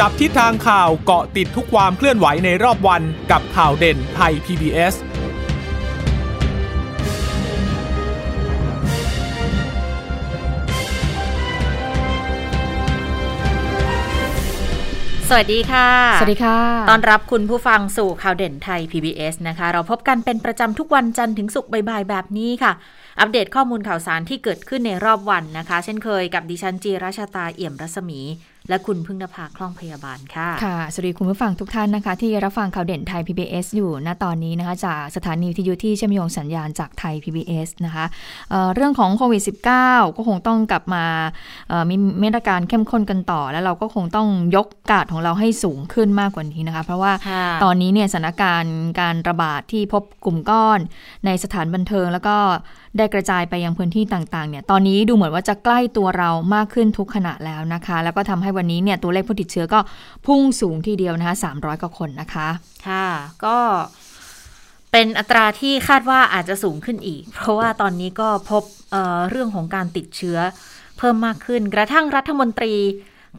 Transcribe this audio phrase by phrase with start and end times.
[0.00, 4.94] จับทิศทางข่าวเกาะติดทุกความเคลื่อนไหวในรอบวันกับข่าวเด่นไทย PBS
[15.28, 15.88] สวัสดีค่ะ
[16.20, 16.58] สวัสดีค่ะ
[16.90, 22.72] ตอนรับคุณผู้ฟังสู่ข่าวเด่นไทย PBS นะคะ เราพบกันเป็นประจำทุกวันจันทร์ถึงศุกร์บ่ายๆแบบนี้ค่ะ
[23.20, 28.20] อัปเดตข้อมูลข่าวสารที่เกิดขึ้นในรอบวันนะคะ เช่นเคยกับดิฉันจีราชาตาเอี่ยมรัศมี
[28.68, 38.04] และคุณพึ่งนภาคล่องพยาบาลค่ะ ค่ะ สวัสดีคุณผู้ฟังทุกท่านนะคะ ที่รับฟังข่าวเด่นไทย PBS อยู่ณตอนนี้นะคะจากสถานีวิทยุที่เชื่อมโยงสัญญาณจากไทย PBS นะคะ
[38.50, 39.42] เเรื่องของโควิด
[39.82, 41.04] -19 ก็คงต้องกลับมา
[41.90, 47.12] มีมาตรการเข้มข้นกันต่อ แล้วเราก็คงต้องยกกาดของเราให้สูงขึ้นมากกว่านี้นะคะ เพราะว่า
[47.64, 50.78] ตอนนี้เนี่ยสถานการณ์การระบาดที่พบกลุ่มก้อน
[51.26, 52.36] ในสถานบันเทิงแล้วก็
[52.98, 59.80] ได้กระจายไปยังพื้นที่ต่างๆ เนี่ย ตอนนี้ดูเหมือนว่าจะใกล้ตัวเรามากขึ้นทุกขณะแล้วนะคะ แล้วก็ทำให้วันนี้เนี่ยตัวเลขผู้ติดเชื้อก็
[60.26, 62.48] พุ่งสูงทีเดียวนะคะ300กว่าคนนะคะ
[62.88, 63.08] ค่ะ
[63.44, 63.58] ก็
[64.92, 70.38] เป็นอัตราที่คาดว่าอาจจะสูงขึ้นอีก เพราะว่าตอนนี้ก็พบเเรื่องของการติดเชื้อ
[70.98, 72.74] เพิ่มมากขึ้น กระทั่งรัฐมนตรี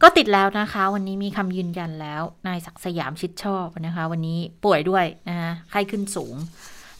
[0.02, 6.34] ก็ติดแล้วนะคะ วันนี้มีคำยืนยันแล้ว นายศักสยามชิดชอบนะคะ วันนี้ป่วยด้วยนะคะไข้ขึ้นสูง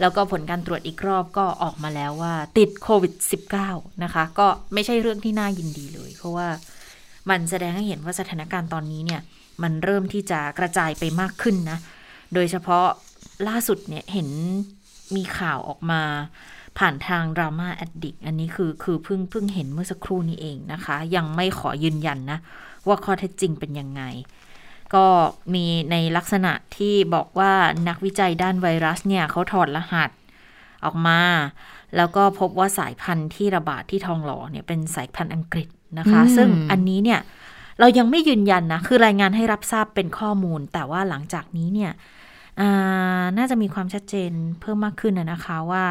[0.00, 3.14] แล้วก็ผลการตรวจอีกรอบก็ออกมาแล้วว่า ติดโควิด
[3.58, 6.48] -19 นะคะ ก็ไม่ใช่เรื่องที่น่ายินดีเลย เพราะว่า
[7.30, 9.20] มันแสดงให้เห็นว่าสถานการณ์ตอนนี้เนี่ย
[9.62, 11.78] มันเริ่มที่จะกระจายไปมากขึ้นนะ
[12.34, 12.86] โดยเฉพาะ
[13.48, 14.28] ล่าสุดเนี่ยเห็น
[15.16, 16.02] มีข่าวออกมา
[16.78, 22.38] ผ่านทางดราม่าแอดดิกอันนี้คือคือเพิ่งเพิ่งเห็นเมื่อสักครู่นี้เองนะคะ ยังไม่ขอยืนยันนะ
[22.88, 24.02] ว่าข้อเท็จจริงเป็นยังไง
[24.94, 25.06] ก็
[25.54, 27.52] มีในลักษณะที่บอกว่า
[27.88, 30.10] นักวิจัยด้านไวรัสเนี่ยเขาถอดรหัส
[30.84, 31.20] ออกมา
[31.96, 37.20] แล้วก็พบว่าสายพันธุ์ที่ระบาดที่ทองหล่อเนี่ยเป็นสายพันธุ์อังกฤษนะคะ ซึ่งอันนี้เนี่ย
[37.80, 41.92] เรายังไม่ยืนยันนะ คือรายงานให้รับทราบเป็นข้อมูล แต่ว่าหลังจากนี้เนี่ย
[43.38, 44.30] น่าจะมีความชัดเจน
[44.60, 45.84] เพิ่มมากขึ้นนะคะว่า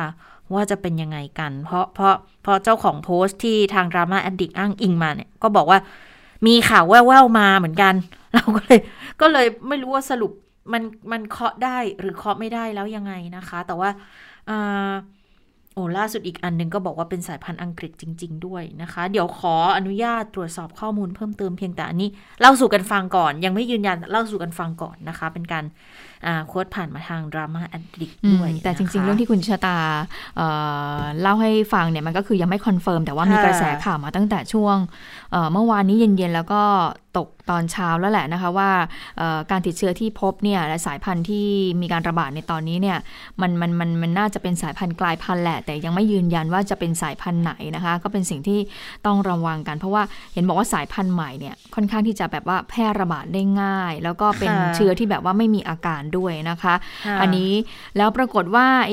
[0.54, 5.80] ว่าจะเป็นยังไงกัน เพราะเพราะเพราะเจ้าของโพสต์ที่ทางดราม่าแอดดิกอ้างอิงมาเนี่ย ก็บอกว่า
[6.48, 7.94] มีข่าวแว่วๆมาเหมือนกัน
[8.36, 8.80] เราก็เลย
[9.22, 10.32] ก็เลยไม่รู้ว่าสรุป
[10.74, 13.90] มันมันเคาะได้หรือเคาะไม่ได้แล้วยังไงนะคะ แต่ว่า
[15.78, 22.10] โอ้ล่าสุดอีกอันนึงก็บอกว่าเป็นสายพันธุ์อังกฤษจริง ๆ ด้วยนะคะ เดี๋ยวขออนุญาตตรวจสอบข้อมูลเพิ่มเติมเพียงแต่อันนี้
[22.40, 25.66] เล่าสู่กันฟังก่อน ยังไม่ยืนยันเล่าสู่กันฟังก่อนนะคะ เป็นการ
[26.48, 29.78] quote ผ่านมาทางดราม่าแอดดิกด้วย แต่จริง ๆ เรื่องที่คุณชะตา
[30.38, 34.78] เเล่าให้ฟังเนี่ยมันก็คือยังไม่ confirm แต่ว่ามีกระแสข่าวมาตั้งแต่ช่วง
[35.54, 36.62] เมื่อวานนี้เย็นๆ แล้วก็
[37.18, 38.70] ตกตอนเช้าแล้วแหละนะคะว่า
[39.52, 41.48] การติดเชื้อที่พบเนี่ยและสายพันธุ์ที่
[41.82, 42.98] มีการระบาดในตอนนี้เนี่ย
[43.42, 48.60] มันมันมันมันน่าจะเป็นสายพันธุ์กลายพันธุ์แหละ แต่ยังไม่ยืนยันว่าจะเป็นสายพันธุ์ไหนนะคะ ก็เป็นสิ่งที่
[49.06, 50.04] ต้องระวังกัน เพราะว่า
[50.34, 56.76] เห็นบอกว่าสายพันธุ์ใหม่เนี่ยค่อนข้างที่จะแบบว่าแพร่ระบาดได้ง่าย แล้วก็เป็นเชื้อที่แบบว่าไม่มีอาการด้วยนะคะ
[57.22, 57.52] อันนี้
[57.98, 58.92] แล้วปรากฏว่าไอ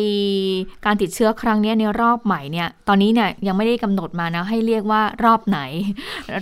[0.87, 5.61] การติดเชื้อครั้งนี้ในรอบใหม่เนี่ย ตอนนี้เนี่ยยังไม่ได้กำหนดมานะให้เรียกว่ารอบไหน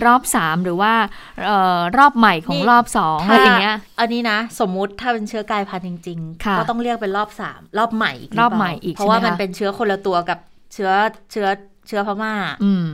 [0.05, 0.93] รอบ 3 หรือว่า
[1.97, 10.39] รอบใหม่ของรอบสองอะไรอย่างเงี้ย อันนี้นะ สมมุติถ้าเป็นเชื้อกลายพันธุ์จริงๆก็ต้องเรียกเป็นรอบสามรอบใหม่รอบใหม่อีกเพราะว่ามันเป็นเชื้อคนละตัวกับ
[10.73, 10.91] เชื้อ
[11.31, 11.47] เชื้อ
[11.87, 12.87] เชื้อพม่า อืม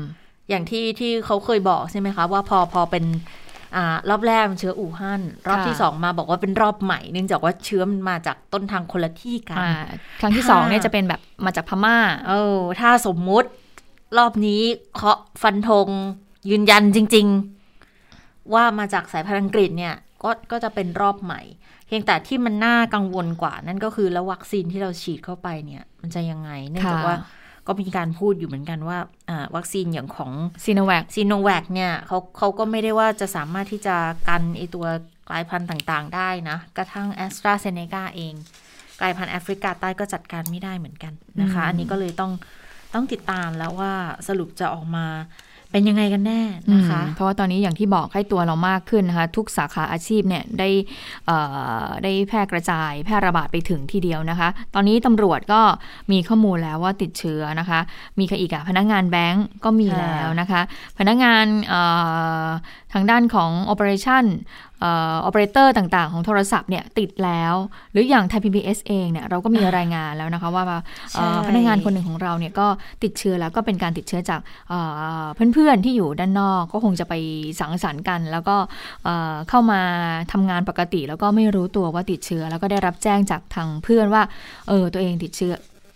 [0.50, 3.47] อย่างที่ที่เขาเคยบอกใช่ไหมคะ ว่าพอพอเป็นอ่า
[4.10, 9.60] รอบแรกเชื้ออู่ฮั่นรอบที่สองมาบอกว่าเป็นรอบใหม่เนื่องจากว่าเชื้อมันมาจากต้นทางคนละที่กัน
[10.22, 11.98] ครั้งที่สองเนี่ยจะเป็นแบบมาจากพม่า
[12.28, 13.50] เออถ้าสมมุติ
[14.18, 14.62] รอบนี้
[14.96, 15.88] เคาะฟันธง
[16.50, 17.28] ยืนยันจริง
[17.90, 21.42] ๆ ว่ามาจากสายพันธุ์อังกฤษเนี่ยก็ก็จะเป็นรอบใหม่
[21.88, 27.18] เพียงแต่ที่มันน่ากังวลกว่านั่นก็คือแล้ววัคซีนที่เราฉีดเข้าไปเนี่ย มันจะยังไง เนื่องจากว่า
[27.68, 28.98] ก็มีการพูดอยู่เหมือนกันว่า
[29.56, 30.32] วัคซีนอย่างของ
[30.66, 33.96] ซิโนแวคซิโนแวคเนี่ยเขาเขาก็ไม่ได้ว่าจะสามารถที่จะ
[34.30, 34.86] กันไอตัว
[35.30, 38.34] กลายพันธุ์ต่างๆ ได้นะ กระทั่งแอสตราเซเนกาเอง
[39.00, 42.32] กลายพันธุ์แอฟริกาใต้ก็จัดการไม่ได้เหมือนกันนะคะ อันนี้ก็เลยต้อง
[42.94, 43.94] ต้องติดตามแล้วว่า
[44.28, 45.06] สรุปจะออกมา
[45.72, 46.42] เป็นยังไงกันแน่
[46.74, 50.70] นะคะ เพราะว่าตอนนี้อย่างที่บอกให้ตัวเรามากขึ้นนะคะ ทุกสาขาอาชีพเนี่ยได้
[52.04, 55.62] ได้แพร่กระจายแพร่ระบาดไปถึงทีเดียวนะคะ ตอนนี้ตำรวจก็
[56.12, 57.80] มีข้อมูลแล้วว่าติดเชื้อนะคะ
[58.20, 60.62] มีใครอีกอะพนักงานแบงก์ก็มีแล้วนะคะ
[61.00, 61.46] พนักงาน
[62.94, 64.26] ทางด้านของ operation
[64.84, 64.86] อ
[65.24, 67.54] อเปอเรเตอร์ต่างๆ ของโทรศัพท์เนี่ยติดแล้ว
[67.92, 70.64] หรืออย่างไทยพีบีเองเนี่ยเราก็มีรายงานแล้วนะคะว่า
[71.48, 72.68] พนักงานคนหนึ่งของเราเนี่ยก็
[73.04, 74.40] ติดเชื้อแล้วก็เป็นการติดเชื้อจาก
[75.54, 77.14] เพื่อนๆที่อยู่ด้านนอกก็คงจะไป
[77.60, 78.56] สังสรรค์กัน แล้วก็
[79.50, 79.82] เข้ามา
[80.32, 84.24] ทำงานปกติ แล้วก็ไม่รู้ตัวว่าติดเชื้อ แล้วก็ได้รับแจ้งจากทางเพื่อนว่า
[84.68, 85.54] เออตัวเองติดเชื้อ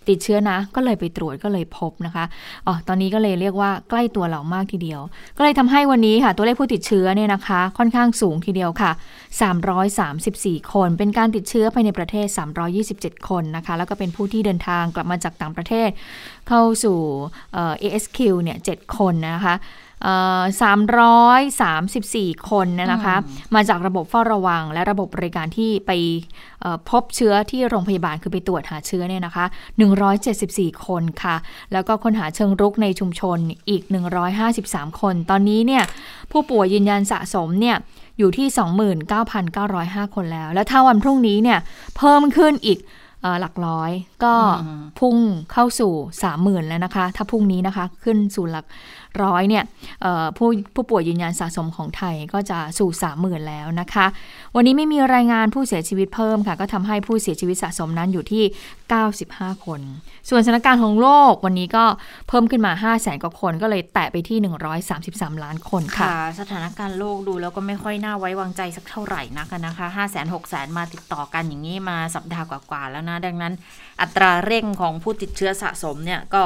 [0.08, 2.24] ติดเชื้อนะ ก็เลยไปตรวจก็เลยพบนะคะ
[2.66, 5.00] อ๋อตอนนี้ก็เลยเรียกว่าใกล้ตัวเรามากทีเดียว
[5.36, 8.90] ก็เลยทำให้วันนี้ค่ะ ตัวเลขผู้ติดเชื้อเนี่ยนะคะ ค่อนข้างสูงทีเดียวค่ะ
[9.80, 12.26] 334 คน เป็นการติดเชื้อภายในประเทศ
[12.78, 15.88] 327 คนนะคะ แล้วก็เป็นผู้ที่เดินทางกลับมาจากต่างประเทศ
[16.48, 16.98] เข้าสู่
[17.52, 17.58] เอ
[17.92, 19.54] เอสคิวเนี่ยเคนนะคะ
[20.62, 23.16] สามร้อยสามสิบสี่คนนะคะ
[23.54, 25.90] มาจากระบบเฝ้าระวัง และระบบบริการที่ไป
[26.88, 29.44] พบเชื้อที่โรงพยาบาลคือไปตรวจหาเชื้อเนี่ยนะคะ
[30.20, 31.36] 174 คนค่ะ
[31.72, 33.38] แล้วก็คนหาเชิงรุกในชุมชน
[33.68, 33.82] อีก
[34.42, 35.82] 153 คน ตอนนี้เนี่ย
[36.32, 37.76] ผู้ป่วยยืนยันสะสมเนี่ย
[38.18, 38.48] อยู่ที่
[40.06, 41.58] 29,905 คนแล้ว แล้วถ้าวันพรุ่งนี้เนี่ย
[41.96, 42.80] เพิ่มขึ้นอีก
[43.40, 43.90] หลักร้อย
[44.24, 44.34] ก็
[45.00, 45.16] พุ่ง
[45.52, 48.64] เข้าสู่สามหมื่นแล้วนะคะ ถ้าพรุ่งนี้นะคะขึ้นสู่หลัก
[49.22, 49.64] ร้อยเนี่ย
[50.36, 54.06] ผู้ผู้ป่วยยืนยันสะสมของไทยก็จะสู่สามหมื่นแล้วนะคะ
[54.56, 58.44] วันนี้ไม่มีรายงานผู้เสียชีวิตเพิ่มค่ะ ก็ทำให้ผู้เสียชีวิตสะสมนั้นอยู่ที่
[59.04, 59.80] 95 คน
[60.28, 61.84] ส่วนสถานการณ์ของโลกวันนี้ก็
[62.28, 64.38] เพิ่มขึ้นมา 5 0 0แสนกว่าคนก็เลยแตะไปที่
[64.90, 66.06] 133 ล้านคนค่ะ
[66.40, 73.52] สถานการณ์โลกดูแล้วก็ไม่ค่อยน่าไว้วางใจสักเท่าไหร่นักนะคะ5 0 0 0 0 0 6 0 0 0มาติดต่อกันอย่างนี้มาสัปดาห์กว่าๆแล้วนะ ดังนั้น
[74.00, 76.42] อัตราเร่งของผู้ติดเชื้อสะสมเนี่ยก็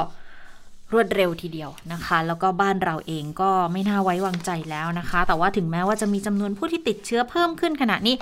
[0.93, 8.17] รวดเร็วทีเดียวนะคะ แล้วก็บ้านเราเองก็ไม่น่าไว้วางใจแล้วนะคะ แต่ว่าถึงแม้ว่าจะมีจำนวนผู้ที่ติดเชื้อเพิ่มขึ้นขณะนี้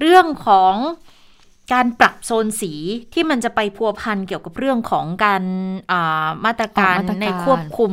[0.00, 0.74] เรื่องของ
[1.72, 2.72] การปรับโซนสี
[3.12, 5.42] ที่มันจะไปพัวพันเกี่ยวกับเรื่องของการ
[6.44, 7.92] มาตรการในควบคุม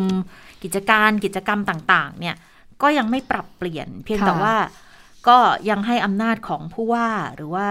[0.64, 2.36] กิจการกิจกรรมต่างๆ เนี่ย
[2.82, 4.56] ก็ยังไม่ปรับเปลี่ยน เพียงแต่ว่า
[5.28, 5.38] ก็
[5.70, 7.68] ยังให้อำนาจของผู้ว่าหรือว่า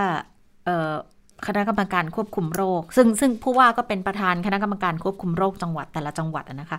[1.47, 6.79] คณะกรรมการควบคุมโรค ซึ่งซึ่งผู้ว่าก็เป็นประธานคณะกรรมการควบคุมโรคจังหวัดแต่ละจังหวัดนะคะ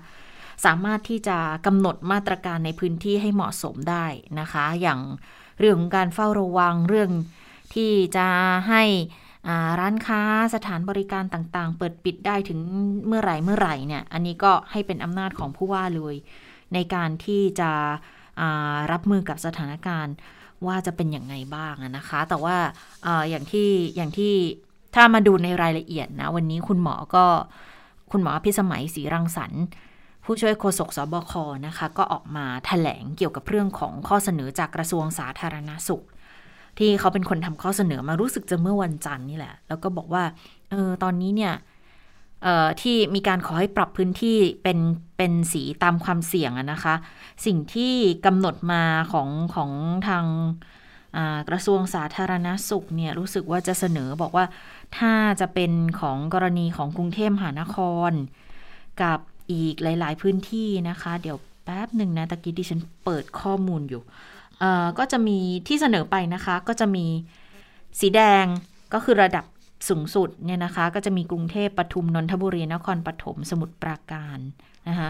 [0.66, 4.06] สามารถที่จะกำหนดมาตรการในพื้นที่ให้เหมาะสมได้
[4.40, 5.00] นะคะ อย่าง
[5.60, 7.12] เรื่องของการเฝ้าระวังเรื่อง
[7.74, 8.28] ที่จะ
[8.70, 8.84] ให้
[9.80, 10.22] ร้านค้า
[10.56, 12.60] สถานบริการต่างๆ เปิดปิดได้ถึง
[13.08, 16.16] เมื่อไหร่เมื่อไหร่เนี่ย อันนี้ก็ให้เป็นอำนาจของผู้ว่าเลย
[16.74, 17.72] ในการที่จะ
[18.92, 20.16] รับมือกับสถานการณ์
[20.68, 22.56] ว่าจะเป็นอย่างไงบ้างนะคะ แต่ว่า
[23.06, 24.34] ออย่างที่อย่างที่
[24.96, 27.26] ถ้ามาดูในรายละเอียดนะ วันนี้คุณหมอก็
[28.12, 29.64] คุณหมอพิสมัยศรีรังสรรค์
[30.26, 31.34] ผู้ช่วยโฆษกสบค
[31.68, 36.04] นะคะ ก็ออกมาถแถลงเกี่ยวกับเรื่องของข้อเสนอจากกระทรวงสาธารณาสุข
[36.78, 40.24] ที่เขาเป็นคนทำข้อเสนอมารู้สึกจะเมื่อวันจันทร์นี่แหละ แล้วก็บอกว่า
[40.72, 41.54] เออตอนนี้เนี่ย
[42.82, 44.80] ที่มีการขอให้ปรับพื้นที่เป็น
[45.18, 46.96] เป็นสีตามความเสี่ยงนะคะ
[47.46, 47.94] สิ่งที่
[48.26, 48.84] กำหนดมา
[49.14, 49.72] ของของ
[50.08, 50.26] ทาง
[51.50, 54.46] กระทรวงสาธารณาสุขเนี่ยรู้สึกว่าจะเสนอบอกว่า
[54.98, 55.72] ถ้าจะเป็น
[56.02, 57.78] ของกรณีของกรุงเทพมหานค
[58.10, 58.12] ร
[59.02, 59.20] กับ
[59.52, 64.02] อีกหลาย ๆ พื้นที่นะคะ เดี๋ยวแป๊บหนึ่งนะตะกี้ที่ฉันเปิดข้อมูลอยู่
[65.00, 65.38] ก็จะมี
[65.68, 67.06] ที่เสนอไปนะคะ ก็จะมี
[68.00, 68.46] สีแดง
[68.94, 69.46] ก็คือระดับ
[69.90, 74.40] สูงสุดเนี่ยนะคะ ก็จะมีกรุงเทพปทุมนนทบุรีนครปฐมสมุทรปราการ
[74.88, 75.10] นะคะ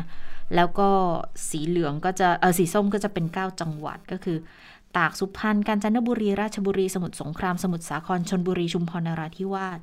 [0.56, 0.90] แล้วก็
[1.50, 4.38] สีเหลืองก็จะเออสีส้มก็จะเป็น 9 จังหวัดก็คือ
[4.98, 9.80] ตากสุพรรณกาญจนบุรี ราชบุรี สมุทรสงคราม สมุทรสาครชนบุรีชุมพรนราธิวาส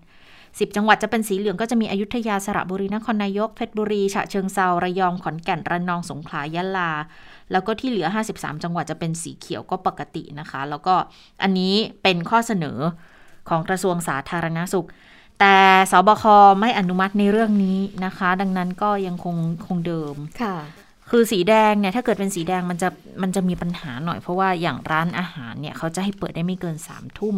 [0.58, 6.90] สิบจังหวัดจะเป็นสีเหลืองก็จะมีอยุธยาสระบุรีนครนายกเพชรบุรีฉะเชิงเซาระยองขอนแก่นระนองสงขลายะลา
[7.52, 10.94] แล้วก็ที่เหลือ 53 จังหวัดจะเป็นสีเขียวก็ปกตินะคะ แล้วก็
[11.42, 12.78] อันนี้เป็นข้อเสนอ
[13.48, 14.86] ของกระทรวงสาธารณาสุข
[15.40, 15.56] แต่
[15.90, 16.24] สบค
[16.60, 19.36] ไม่อนุมัติในเรื่องนี้นะคะ ดังนั้นก็ยังคง
[19.66, 20.56] คงเดิมค่ะ
[21.10, 22.88] คือสีแดงเนี่ยถ้าเกิดเป็นสีแดงมันจะ
[23.22, 27.36] มันจะมีปัญหาหน่อยเพราะว่าอย่างร้านอาหารเนี่ยเขาจะให้เปิดได้ไม่เกินสามทุ่ม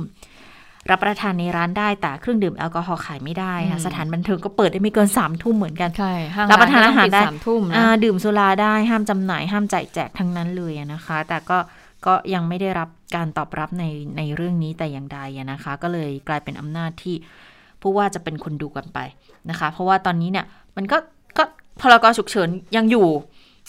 [0.91, 6.15] รับประทานในร้านได้แต่เครื่องดื่มแอลกอฮอล์ขายไม่ได้ค่ะสถานบันเทิงก็เปิดได้ไม่เกินสามทุ่มเหมือนกันใช่
[6.51, 7.63] รับประทานอาหารได้สามทุ่ม
[8.05, 11.59] ดื่มสุราได้ห้ามจำหน่ายห้ามจ่ายแจกทั้งนั้นเลยนะคะ แต่ก็
[12.07, 13.85] ก็ยังไม่ได้รับการตอบรับใน
[14.19, 15.21] ในเรื่องนี้แต่อย่างใด
[15.53, 17.17] นะคะ ก็เลยกลายเป็นอำนาจที่
[17.83, 18.99] ผู้ว่าจะเป็นคนดูกันไป
[19.51, 20.99] นะคะ เพราะว่าตอนนี้เนี่ยมันก็
[21.39, 21.45] ก็
[21.81, 23.09] พรกฉุกเฉินยังอยู่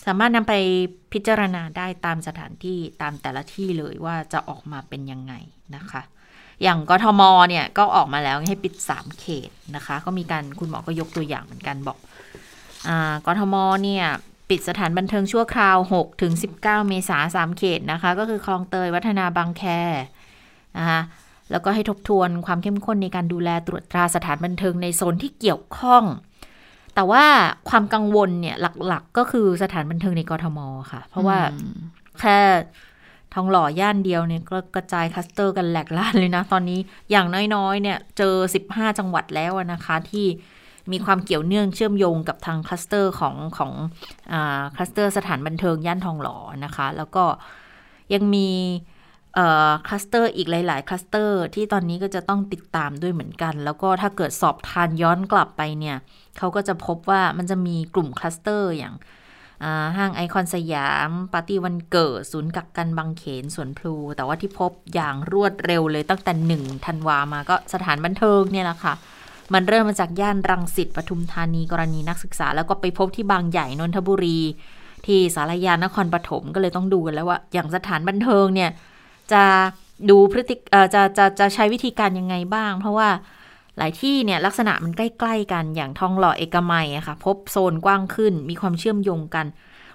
[0.06, 0.54] สามารถนำไป
[1.14, 5.34] พิจารณาได้ตามสถานที่ตามแต่ละที่เลยว่าจะออกมาเป็นยังไง
[5.76, 6.02] นะคะ
[6.64, 12.90] อย่างกทมเนี่ยก็ออกมาแล้วให้ปิด 3 เขตนะคะ ก็มีการคุณหมอก็ยกตัวอย่างเหมือนกันบอก
[13.26, 14.06] กทม.เนี่ย
[14.50, 19.64] ปิดสถานบันเทิงชั่วคราว 6 ถึง 19 เมษาสามเขตนะคะ ก็คือคลองเตย วัฒนาบางแค
[20.78, 21.00] นะคะ
[21.52, 26.04] แล้วก็ให้ทบทวนความเข้มข้นในการดูแลตรวจตราสถานบันเทิงในโซนที่เกี่ยวข้อง
[26.96, 27.26] แต่ว่า
[27.70, 28.56] ความกังวลเนี่ย
[28.88, 30.60] หลักๆ ก็คือสถานบันเทิงในกทม.
[30.92, 31.38] ค่ะ เพราะว่า
[32.20, 32.40] แค่
[33.34, 36.80] ทองหล่อย่านเดียวเนี่ยก็กระจายคลัสเตอร์กันแหลกลาญเลยนะ ตอนนี้
[37.12, 38.36] อย่างน้อยๆ เนี่ยเจอ
[38.68, 40.28] 15 จังหวัดแล้วนะคะที่
[40.92, 44.34] มีความเกี่ยวเนื่องเชื่อมโยงกับทางคลัสเตอร์ของของ
[44.76, 47.24] คลัสเตอร์สถานบันเทิงย่านทองหล่อนะคะ แล้วก็
[48.14, 48.50] ยังมี
[49.88, 55.98] คลัสเตอร์อีกหลาย ๆ คลัสเตอร์ที่ตอนนี้ก็จะต้องติดตามด้วยเหมือนกัน แล้วก็ถ้าเกิดสอบทานย้อนกลับไปเนี่ย
[56.38, 58.96] เขาก็จะพบว่ามันจะมีกลุ่มคลัสเตอร์อย่าง
[59.98, 68.94] ห้างไอคอนสยาม ปาร์ตี้วันเกิด ศูนย์กักกันบางเขนสวนพลู แต่ว่าที่พบอย่างรวดเร็วเลยตั้งแต่หนึ่งธันวามาก็สถานบันเทิงเนี่ยแหละค่ะ
[69.54, 74.40] มันเริ่มมาจากย่านรังสิตปทุมธานีกรณีนักศึกษา แล้วก็ไปพบที่บางใหญ่นนทบุรี
[75.06, 78.70] ที่สารยานครปฐมก็เลยต้องดูกันแล้วว่า อย่างสถานบันเทิงเนี่ย
[79.34, 79.44] จะ
[80.10, 80.56] ดูพฤติ
[80.94, 83.10] จะจะจะใช้วิธีการยังไงบ้าง เพราะว่า
[83.78, 89.46] หลายที่เนี่ยลักษณะมันใกล้ ๆ กันอย่างทองหล่อเอกมัยอะค่ะ พบโซนกว้างขึ้น มีความเชื่อมโยงกัน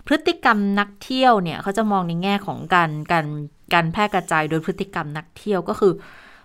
[0.06, 3.26] พฤติกรรมนักเที่ยวเนี่ยเขาจะมองในแง่ของการการ
[3.72, 5.92] การแพร่กระจายโดยพฤติกรรมนักเที่ยวก็คือ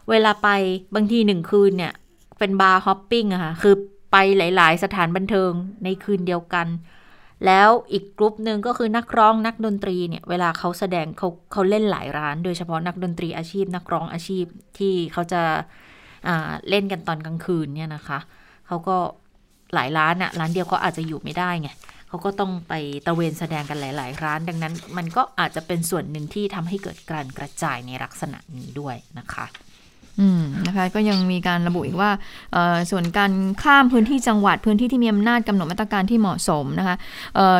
[0.09, 0.47] เวลาไป
[0.95, 1.93] บางทีหนึ่งคืนเนี่ย
[2.39, 3.75] เป็นบาร์ฮอปปิ้งอะค่ะคือ
[4.11, 5.51] ไปหลาย ๆ สถานบันเทิง
[5.83, 6.67] ในคืนเดียวกัน
[7.45, 14.45] แล้วอีกกลุ่มหนึ่งก็คือนักร้องนักดนตรีเนี่ยเวลาเขาแสดงเขาเขาเล่นหลายร้าน โดยเฉพาะนักดนตรีอาชีพ นักร้องอาชีพ
[14.77, 15.41] ที่เขาจะ
[16.69, 18.19] เล่นกันตอนกลางคืนเนี่ยนะคะ
[18.67, 18.97] เขาก็
[19.73, 21.69] หลายร้านอะร้านเดียวก็อาจจะอยู่ไม่ได้ไง
[22.07, 22.73] เขาก็ต้องไป
[23.07, 29.45] ตะเวนแสดงกันหลาย ๆ ร้าน ดังนั้น มันก็อาจจะเป็นส่วนหนึ่งที่ทำให้เกิดการกระจายในลักษณะนี้ด้วยนะคะ
[30.67, 32.11] นะคะก็ยังมีการระบุอีกว่า
[32.91, 33.31] ส่วนการ
[33.63, 36.95] ข้ามพื้นที่จังหวัดพื้นที่ที่มีอำนาจกำหนดมาตรการที่เหมาะสมนะคะ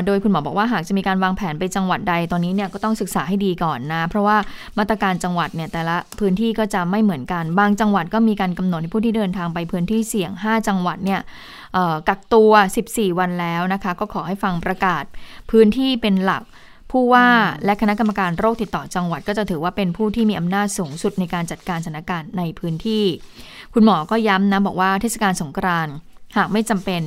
[0.06, 4.38] โดยคุณหมอบอกว่าหากจะมีการวางแผนไปจังหวัดใดตอนนี้เนี่ยก็ต้องศึกษาให้ดีก่อนนะเพราะว่า
[4.78, 11.22] มาตรการจังหวัดเนี่ยแต่ละพื้นที่ก็จะไม่เหมือนกันบางจังหวัดก็มีการกำหนดให้ผู้ที่เดินทางไปพื้นที่เสี่ยง 5 จังหวัดเนี่ย
[12.10, 12.52] กักตัว
[12.86, 15.04] 14 วันแล้วนะคะ ก็ขอให้ฟังประกาศ
[15.52, 16.44] พื้นที่เป็นหลัก
[16.92, 17.28] ผู้ว่า
[17.66, 23.04] และคณะกรรมการโรคติดต่อจังหวัด ก็จะถือว่าเป็นผู้ที่มีอำนาจสูงสุดในการจัดการสถานการณ์ในพื้นที่
[23.74, 25.94] คุณหมอก็ย้ำนะบอกว่าเทศกาลสงกรานต์
[26.38, 27.02] หากไม่จำเป็น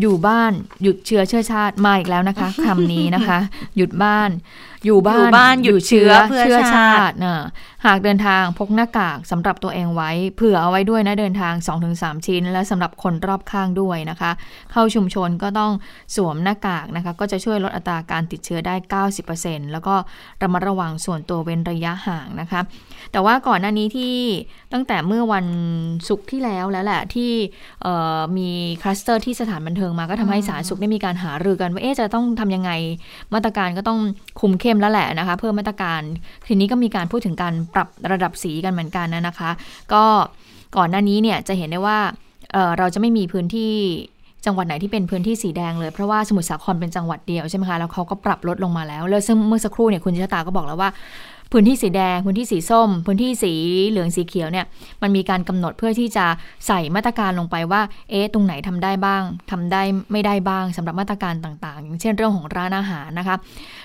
[0.00, 3.38] อยู่บ้านหยุดเชื้อเชื้อชาติมาอีกแล้วนะคะคำนี้นะคะ
[3.76, 4.30] หยุดบ้าน
[4.86, 7.42] อยู่บ้านานหยุดเชื้อเพื่อชาตินะ
[7.86, 11.54] หากเดินทางพกหน้ากากสำหรับตัวเองไว้ เผื่อเอาไว้ด้วยนะเดินทาง
[11.92, 14.30] 2-3 ชิ้น และสำหรับคนรอบข้างด้วยนะคะ
[14.72, 15.72] เข้าชุมชนก็ต้อง
[16.16, 18.74] สวมหน้ากากนะคะ ก็จะช่วยลดอัตราการติดเชื้อได้
[19.24, 19.94] 90%แล้วก็
[20.42, 22.60] ระมัดระวังส่วนตัวเว้นระยะห่างนะคะ
[23.12, 24.14] แต่ว่าก่อนหน้านี้ที่
[24.72, 25.46] ตั้งแต่เมื่อวัน
[26.08, 27.30] ศุกร์ที่แล้วแล้วแหละที่
[28.36, 28.48] มี
[28.82, 32.70] คลัสเตอร์ที่สถานบันเทิงมาก็ทำให้สาธารณสุขได้มีการหารือกันว่าเอ๊จะต้องทำยังไง
[33.34, 33.98] มาตรการก็ต้อง
[34.40, 36.00] คุมเข้มแล้วแหละนะคะเพิ่มมาตรการ
[36.46, 39.50] ทีนี้ก็มีการพูดถึงการปรับระดับสีกันเหมือนกันนะคะ
[39.92, 40.04] ก็
[40.76, 41.98] ก่อนหน้านี้เนี่ยจะเห็นได้ว่า
[42.52, 43.72] เเราจะไม่มีพื้นที่
[44.46, 50.90] จังหวัดไหนที่เป็นพื้นที่สีแดงเลย เพราะว่าสมุทรสาครเป็นจังหวัดเดียวใช่ไหมคะ แล้วเขาก็ปรับลดลงมาแล้ว แล้วซึ่งเมื่อสักครู่เนี่ยคุณชะตาก็บอกแล้วว่า
[51.52, 53.52] พื้นที่สีแดง พื้นที่สีส้ม พื้นที่สี
[53.88, 54.66] เหลืองสีเขียวเนี่ย
[55.02, 56.26] มันมีการกำหนดเพื่อที่จะ
[56.66, 59.82] ใส่มาตรการลงไปว่า เอ๊ะตรงไหนทำได้บ้างทำได้
[60.12, 63.36] ไม่ได้บ้างสำหรับมาตรการต่างๆ อย่างเช่นเรื่องของร้านอาหารนะคะ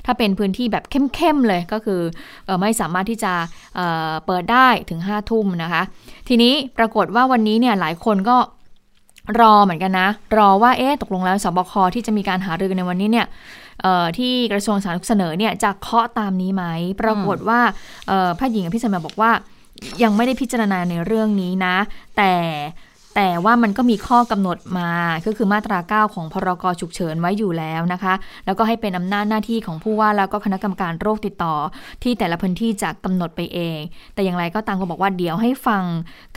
[0.06, 2.02] ถ้าเป็นพื้นที่แบบเข้มๆเลยก็คือ
[2.48, 3.34] อไม่สามารถที่จะ
[3.76, 5.82] เเปิดได้ถึง5้าทุ่มนะคะ
[6.28, 8.38] ทีนี้ปรากฏว่าวันนี้เนี่ยหลายคนก็
[9.40, 10.08] รอเหมือนกันนะ
[10.38, 13.26] รอว่าเอ๊ะตกลงแล้วสบคที่จะมีการหารือกันในวันนี้เนี่ย
[14.18, 16.64] ที่กระทรวงสาธารณสุขเสนอเนี่ยจะเคาะตามนี้ไหม
[17.02, 17.60] ปรากฏว่า
[18.36, 19.32] แพทย์หญิงพิสมัยบอกว่า
[20.04, 21.76] ยังไม่ได้พิจารณาในเรื่องนี้นะ
[22.18, 22.34] แต่
[23.16, 24.92] แต่ว่ามันก็มีข้อกำหนดมา
[25.26, 28.14] ก็คือมาตรา 9 ของพรกฉุกเฉินไว้อยู่แล้วนะคะ
[28.46, 31.56] แล้วก็ให้เป็นอำนาจหน้าที่ของผู้ว่าแล้วก็คณะกรรมการโรคติดต่อ
[32.04, 33.80] ที่แต่ละพื้นที่จะกำหนดไปเอง
[34.14, 35.84] แต่อย่างไรก็ตามก็บอกว่าเดี๋ยวให้ฟัง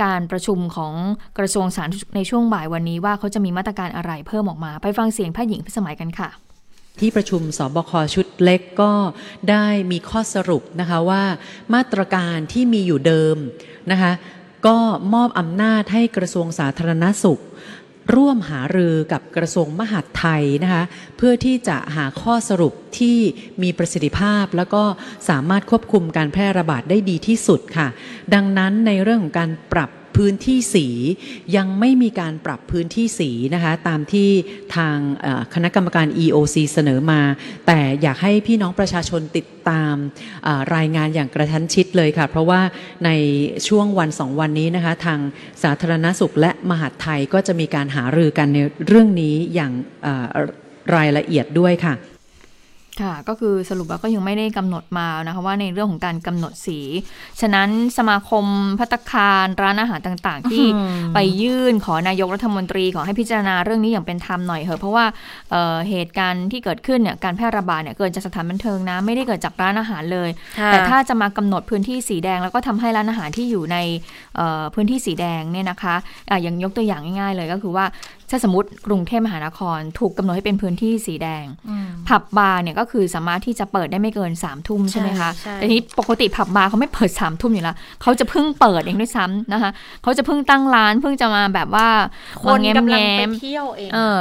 [0.02, 0.94] การประชุมของ
[1.38, 6.30] กระทรวงสาธารณสุขในช่วงบ่ายวันนี้ว่าเขาจะมีมาตรการอะไรเพิ่มออกมา ไปฟังเสียงแพทย์หญิงพิสมัยกันค่ะ
[7.00, 8.92] ที่ประชุมสบคชุดเล็กก็
[9.50, 11.25] ได้มีข้อสรุปนะคะว่า
[11.75, 13.37] มาตรการที่มีอยู่เดิม
[13.90, 14.12] นะคะ
[14.66, 14.78] ก็
[15.14, 17.42] มอบอำนาจให้กระทรวงสาธารณสุข
[18.14, 20.83] ร่วมหารือกับกระทรวงมหาดไทยนะคะ
[21.16, 23.19] เพื่อที่จะหาข้อสรุปที่
[23.62, 24.83] มีประสิทธิภาพ แล้วก็
[25.28, 27.88] สามารถควบคุมการแพร่ระบาดได้ดีที่สุดค่ะ
[28.35, 30.86] ดังนั้นในเรื่องของการปรับ พื้นที่สี
[31.56, 34.28] ยังไม่มีการปรับพื้นที่สีนะคะตามที่
[34.76, 34.96] ทาง
[35.54, 37.20] คณะกรรมการ EOC เสนอมา
[37.66, 39.94] แต่อยากให้พี่น้องประชาชนติดตาม
[40.76, 42.60] รายงานอย่างกระชั้นชิดเลยค่ะ เพราะว่า
[43.04, 43.10] ใน
[43.68, 45.20] ช่วงวันสองวันนี้นะคะทาง
[45.62, 49.72] สาธารณสุขและมหาดไทยก็จะมีการหารือกันในเรื่องนี้อย่าง
[50.96, 51.94] รายละเอียดด้วยค่ะ
[53.02, 56.78] ค่ะ ก็คือสรุปว่าก็ยังไม่ได้กำหนดมานะคะว่าในเรื่องของการกำหนดสี
[57.40, 58.45] ฉะนั้นสมาคม
[58.78, 60.64] พัตคารร้านอาหารต่างๆ ที่
[61.14, 65.04] ไปยื่นขอนายกรัฐมนตรีขอให้พิจารณาเรื่องนี้อย่างเป็นธรรมหน่อยเถอะเพราะว่า
[65.50, 70.30] เเหตุการณ์ที่เกิดขึ้นเนี่ยการแพร่ระบาดเนี่ยเกิดจากสถานบันเทิงนะไม่ได้เกิดจากร้านอาหารเลย
[70.66, 73.76] แต่ถ้าจะมากำหนดพื้นที่สีแดง แล้วก็ทำให้ร้านอาหารที่อยู่ใน
[74.75, 75.95] พื้นที่สีแดงเนี่ยนะคะ
[76.42, 77.85] อย่างยกตัวอย่างง่าย ๆ เลยก็คือว่า
[78.30, 81.44] ถ้าสมมติกรุงเทพมหานคร ถูกกำหนดให้เป็นพื้นที่สีแดง
[82.08, 89.70] ผับบาร์เนี่ยก็คือสามารถที่จะเปิดได้ไม่เกิน3ามทุ่มใช่ไหมคะใช่แต่ทีนี้ปกติผับบาร์เขาไม่เปิด3ามทุ่มอยู่แล้วเขาจะเพิ่งเปิดเองด้วยซ้ำนะคะ
[90.02, 91.88] เขาจะเพิ่งตั้งร้านเพิ่งจะมาแบบว่า
[92.40, 94.18] คมานแง้มกำลังแง้ไปมเที่ยวเองเออ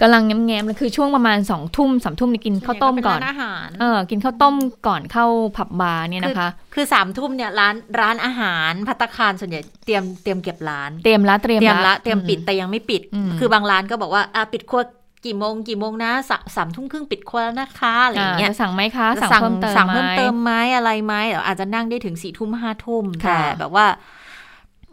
[0.00, 4.54] กำลังแง้มแง้มเลยคือช่วงประมาณสองทุ่มสามทุ่มนี่กินข้าวต้มก่อนส่วใหญ่เป็นร้านอาหารเออกินข้าวต้ม
[4.86, 5.26] ก่อนเข้า
[5.56, 14.82] ผับบาร์เนี่ยนะคะ คือสามทุ่มเนี่ยร้านร้านอาหารพัตตาคารส่วนใหญ่เตรียมเตรียมเก็บร้าน เตรียมละเตรียมเตรียมละละเตรียมปิดอืแต่ยังไม่ปิดอืมคือบางร้านก็บอกว่าอะปิดครัว
[15.24, 23.86] กี่โมงกี่โมงนะสาสามทุ่มครึ่งปิดครัวแล้วนะคะอะไรอย่างเงี้ยจะสั่งไหมคะสั่งสั่งเพิ่มเติมสั่งไหมเพิ่มเติมไหมอะไรไหมเดี๋ยวอาจจะนั่งได้ถึงสี่ทุ่มห้าทุ่มค่ะแต่แบบว่า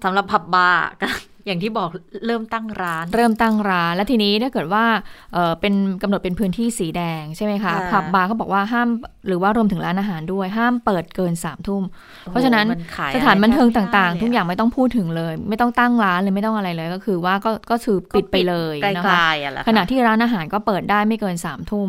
[0.04, 1.08] สำหรับผับบาร์ก็
[1.46, 1.90] อย่างที่บอก
[2.28, 4.86] เริ่มตั้งร้าน เริ่มตั้งร้าน แล้วทีนี้ถ้าเกิดว่า
[5.34, 8.88] เออเป็นกำหนดเป็นพื้นที่สีแดงใช่ไหมคะค่ะผับบาร์เขาบอกว่าห้าม
[9.28, 11.84] หรือว่ารวมถึงร้านอาหารด้วย ห้ามเปิดเกินสามทุ่ม
[12.26, 21.88] เพราะฉะนั้นโอ้โหมันขายสถานบันเทิงอะไรแทบไม่ต่างได้ๆทุกอย่างไม่ต้องพูดถึงเลย ไม่ต้องตั้งร้านเลยไม่ต้องอะไรเลยก็คือว่าก็ก็คือปิดไปเลยไกลนะคะๆอะแหละขณะที่ร้านอาหารก็เปิดได้ไม่เกินสามทุ่ม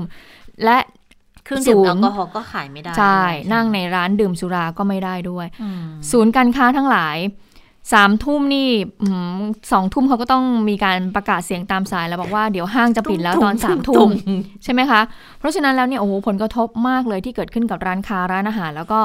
[0.65, 0.79] และ
[1.45, 7.17] เครื่องดื่มศูแอนย์ลกอฮอล์ก็ขายไม่ได้ ใช่ด้วยนั่งในร้านดื่มสุราก็ไม่ได้ด้วยอืมศูนย์การค้าทั้งหลาย
[7.93, 8.69] สามทุ่มนี่
[9.03, 9.41] อืม
[9.73, 14.09] สองทุ่มเขาก็ต้องมีการประกาศเสียงตามสายแล้วบอกว่าเดี๋ยวห้างจะปิดแล้วตอนสามทุ่ม
[14.65, 15.01] ใช่ไหมคะ
[15.39, 19.01] เพราะฉะนั้นแล้วเนี่ยโอ้โหผลกระทบมากเลยที่เกิดขึ้นกับร้านค้าร้านอาหาร แล้วก็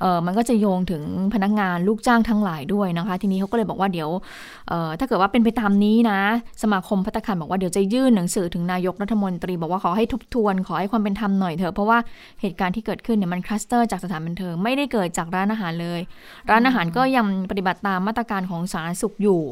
[0.00, 1.02] เออมันก็จะโยงถึง
[1.34, 4.10] พนักงานลูกจ้างทั้งหลายด้วยนะคะ ทีนี้เขาก็เลยบอกว่าเดี๋ยว
[4.68, 6.20] เออถ้าเกิดว่าเป็นไปตามนี้นะ
[6.62, 11.98] สมาคมพัตตาคารบอกว่าเดี๋ยวจะยื่นหนังสือถึงนายกรัฐมนตรีบอกว่าขอให้ทบทวนขอให้ความเป็นธรรมหน่อยเถอะเพราะว่า
[12.40, 16.00] เหตุการณ์ที่เกิดขึ้นเนี่ยมันคลัสเตอร์จากสถานบันเทิงไม่ได้เกิดจากร้านอาหารเลย
[16.50, 19.42] ร้านอาหารก็ยังปฏิบัติตามมาตรการของสาธารณสุขอยู่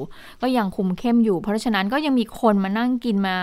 [0.42, 3.36] ก็ยังคุมเข้มอยู่ เพราะฉะนั้นก็ยังมีคนมานั่งกินมา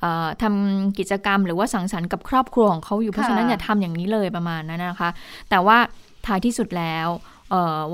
[0.00, 5.10] เอ่อทำกิจกรรม หรือว่าสังสรรค์กับครอบครัวของเขาอยู่เพราะฉะนั้นอย่าทำอย่างนี้เลยประมาณนั้นนะคะ
[5.50, 5.78] แต่ว่า
[6.26, 7.08] ท้ายที่สุดแล้ว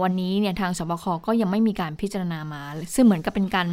[0.03, 2.63] วันนี้เนี่ยทางสบคก็ยังไม่มีการพิจารณามา
[2.95, 3.69] ซึ่งเหมือนกับเป็นการ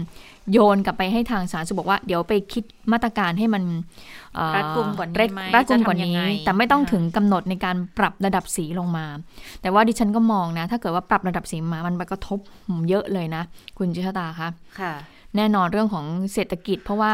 [0.51, 3.63] โยนกลับไปให้ทางสาธารณสุขบอกว่า เดี๋ยวไปคิดมาตรการให้มัน
[4.35, 9.05] เอ่อรัดกุมกว่านี้เร็ไหมรัดกุมกว่าจะทำยังนี้ไงแต่ไม่ต้องนะคะถึงกำหนดในการปรับระดับสีลงมา
[9.61, 12.39] แต่ว่าดิฉันก็มองนะ ถ้าเกิดว่าปรับระดับสีมา มันไปกระทบ
[12.89, 13.43] เยอะเลยนะ
[13.77, 14.49] คุณจิชตาคะ
[14.81, 14.93] ค่ะ
[15.37, 17.11] แน่นอนเรื่องของเศรษฐกิจ เพราะว่า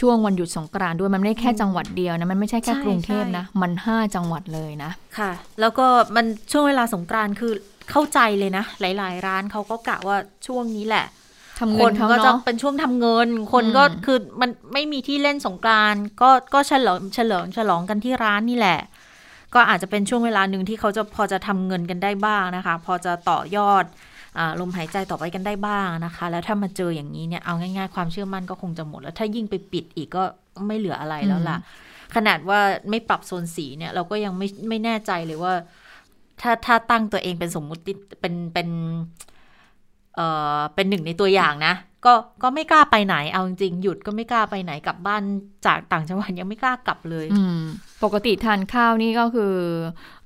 [0.00, 7.52] ช่วงวันหยุดสงกรานต์ด้วยมันไม่ได้แค่จังหวัดเดียวนะ มันไม่ใช่แค่ใช่กรุงเทพใช่นะ มันห้าจังหวัดเลยนะ ค่ะ แล้วก็มันช่วงเวลาสงกรานต์คือ
[7.90, 11.06] เข้าใจเลยนะ หลาย ๆ ร้านเขาก็กะว่าช่วงนี้แหละ
[11.60, 18.80] ทำคเงินนเขาก็จะเนาะเป็นช่วงทำเงิน คนก็อืมคือมันไม่มีที่เล่นสงกรานต์ก็ก็เฉลิมเฉลิมฉลองกันที่ร้านนี่แหละ
[19.54, 23.84] ก็อาจจะเป็นช่วงเวลาหนึ่งที่เขาจะพอจะทำเงินกันได้บ้างนะคะ พอจะต่อยอด
[24.38, 30.22] อาลมหายใจต่อไปกันได้บ้างนะคะ แล้วถ้ามาเจออย่างนี้เนี่ยเอาง่ายๆ ความเชื่อมั่นก็คงจะหมด แล้วถ้ายิ่งไปปิดอีกก็
[30.66, 31.58] ไม่เหลืออะไรแล้วล่ะ
[32.14, 35.52] ขนาดว่าไม่ปรับโซนสีเนี่ย เราก็ยังไม่ไม่แน่ใจเลยว่า
[36.42, 37.82] ถ้าถ้าตั้งตัวเองเป็นสมมุติ
[38.20, 38.68] เป็นเป็น
[40.16, 40.26] เอ่
[40.58, 41.74] อเป็นหนึ่งในตัวอย่างนะ
[42.06, 45.22] ก็ก็ไม่กล้าไปไหนเอาจริงๆหยุดก็ไม่กล้าไปไหนกลับบ้าน
[45.66, 47.60] จากต่างจังหวัดยังไม่กล้ากลับเลยอืม
[48.04, 49.54] ปกติทานข้าวนี่ก็คือ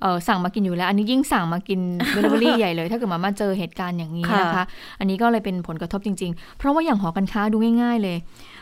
[0.01, 1.81] เออสั่งมากินอยู่แล้ว อันนี้ยิ่งสั่งมากิน
[2.15, 4.65] delivery ใหญ่เลย ถ้าเกิดมามาเจอเหตุการณ์อย่างนี้นะคะค่ะ
[4.99, 8.19] อันนี้ก็เลยเป็นผลกระทบจริง ๆ เพราะว่าอย่างหอการค้าดูง่าย ๆ เลย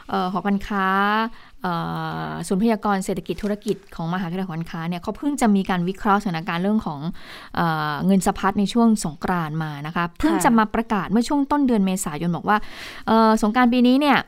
[0.08, 0.86] เออหอการค้า
[1.28, 1.49] เอ่อ
[2.46, 7.00] ศูนย์พยากรณ์เศรษฐกิจธุรกิจของมหาวิทยาลัยหอการค้าเนี่ยเขาเพิ่งจะมีการวิเคราะห์สถานการณ์เรื่องของ
[7.56, 7.60] เอ
[7.92, 12.58] อเงินสะพัดในช่วงสงกรานต์มานะคะเพิ่งจะมาประกาศเมื่อช่วงต้นเดือนเมษายนบอกว่า
[13.06, 14.18] เออสงกรานต์ปีนี้เนี่ย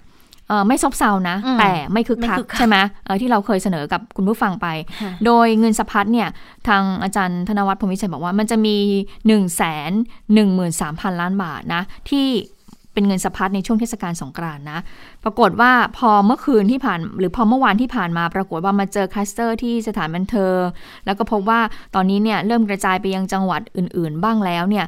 [0.48, 4.66] เอ่อไม่ซบเซานะอืมแต่ไม่คึกคักไม่คึกคักใช่ไหมเอ่อที่เราเคยเสนอกับคุณผู้ฟังไป
[5.02, 6.28] ค่ะโดยเงินสะพัดเนี่ย
[6.68, 8.76] ทางอาจารย์ธนวรรธน์พลวิชัยบอกว่ามันจะมี
[9.08, 9.62] 1 1 3
[10.36, 10.70] 0 0
[11.02, 12.26] 0 ล้านบาทนะที่
[12.92, 14.80] เป็นเงินสะพัดในช่วงเทศกาลสงกรานต์นะ
[15.24, 20.60] ปรากฏว่าพอเมื่อคืนที่ผ่าน หรือพอเมื่อวานที่ผ่านมา ปรากฏว่ามาเจอคลัสเตอร์ที่สถานบันเทิง
[21.06, 21.60] แล้วก็พบว่า
[21.94, 24.86] ตอนนี้เนี่ยเริ่มกระจายไปยังจังหวัดอื่น ๆ บ้างแล้วเนี่ย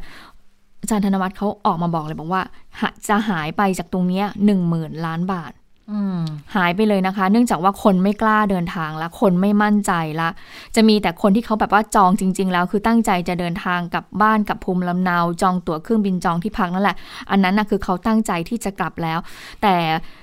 [0.81, 2.43] อาจารย์ธนวัฒน์เขาออกมาบอกเลยบอกว่า
[3.09, 5.53] จะหายไปจากตรงนี้หนึ่งหมื่นล้านบาท
[6.57, 10.29] หายไปเลยนะคะ เนื่องจากว่าคนไม่กล้าเดินทางละ คนไม่มั่นใจละ
[10.75, 16.97] จะมีแต่คนที่เขาแบบว่าจองจริง ๆ แล้ว คือตั้งใจจะเดินทางกลับบ้านกับภูมิลำเนา จองตั๋วเครื่องบินจองที่พักนั่นแหละ
[17.31, 19.19] อันนั้นนะคือเขาตั้งใจที่จะกลับแล้ว
[19.63, 19.75] แต่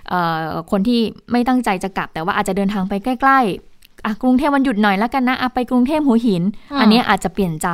[0.09, 0.99] เอ่อคนที่
[1.31, 3.39] ไม่ตั้งใจจะกลับ แต่ว่าอาจจะเดินทางไปใกล้
[3.73, 7.69] ๆอะกรุงเทพวันหยุดหน่อยแล้วกันนะอะไปกรุงเทพหัวหินอืมอันเนี้ยอาจจะเปลี่ยนใจ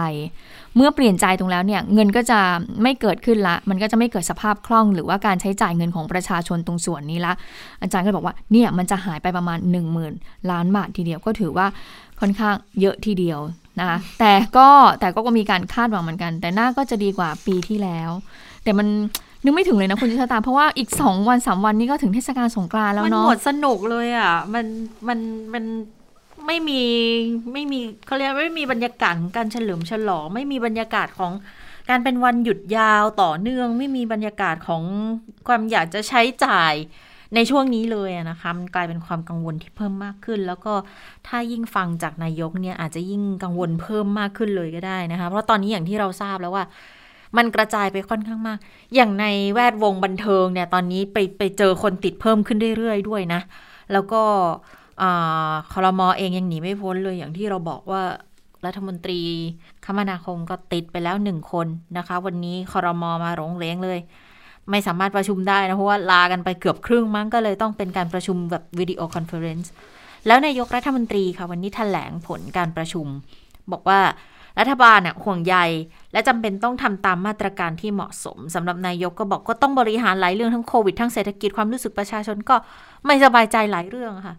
[0.75, 2.39] เมื่อเปลี่ยนใจตรงแล้วเนี่ยเงินก็จะ
[2.81, 7.33] ไม่เกิดขึ้นละ มันก็จะไม่เกิดสภาพคล่อง หรือว่าการใช้จ่ายเงินของประชาชนตรงส่วนนี้ละ
[7.81, 9.75] อาจารย์ก็บอกว่าเนี่ยมันจะหายไปประมาณ 1
[10.07, 11.67] 0,000 ล้านบาททีเดียวก็ถือว่า
[12.19, 13.39] ค่อนข้างเยอะทีเดียว
[13.79, 14.67] นะคะแต่ก็
[14.99, 18.09] แต่ก็มีการคาดหวังเหมือนกัน แต่หน่าก็จะดีกว่าปีที่แล้ว
[18.63, 18.87] แต่มัน
[19.43, 24.65] นึกไม่ถึงเลยนะคุณจิตตาเพราะว่าอีก 2 วัน 3 วันนี้ก็ถึงเทศกาลสงกรานต์แล้วเนาะมันหมดสนุกเลยอะมัน
[25.07, 25.19] มัน
[25.53, 25.63] มัน
[26.47, 26.81] ไม่มี
[27.53, 31.31] ไม่มีเขาเรียกไม่มีบรรยากาศของการเฉลิมฉลอง ไม่มีบรรยากาศของ
[31.89, 34.83] การเป็นวันหยุดยาวต่อเนื่อง ไม่มีบรรยากาศของ
[35.47, 36.73] ความอยากจะใช้จ่าย
[37.35, 40.73] ในช่วงนี้เลยนะคะมันกลายเป็นความกังวลที่เพิ่มมากขึ้น แล้วก็
[41.27, 46.63] ถ้ายิ่งฟังจากนายกเนี่ยอาจจะยิ่งกังวลเพิ่มมากขึ้นเลยก็ได้นะคะเพราะตอนนี้อย่างที่เราทราบแล้วว่า
[47.37, 48.57] มันกระจายไปค่อนข้างมาก
[48.95, 53.41] อย่างในแวดวงบันเทิงเนี่ยตอนนี้ไปไปเจอคนติดเพิ่มขึ้นเรื่อยๆด้วยนะ
[53.93, 54.23] แล้วก็
[55.73, 58.03] คอรมอเองยังหนีไม่พ้นเลยอย่างที่เราบอกว่า
[58.65, 59.19] รัฐมนตรี
[59.85, 63.99] คมนาคมก็ติดไปแล้วหนึ่งคนนะคะ วันนี้คอรมอมาหลงเลงเลย
[64.69, 69.71] ไม่สามารถประชุมได้นะ เพราะว่าลากันไปเกือบครึ่งมั้งก็เลยต้องเป็นการประชุมแบบ video conference
[70.27, 73.07] แล้วนายกรัฐมนตรีค่ะ วันนี้แถลงผลการประชุม
[73.71, 73.99] บอกว่า
[74.59, 75.55] รัฐบาลน่ะห่วงใย
[76.13, 82.55] และจำเป็นต้องทำตามมาตรการที่เหมาะสมสำหรับนายกก็บอกก็ต้องบริหารหลายเรื่องทั้งโควิดทั้งเศรษฐกิจความรู้สึกประชาชนก็
[83.05, 84.35] ไม่สบายใจหลายเรื่องค่ะ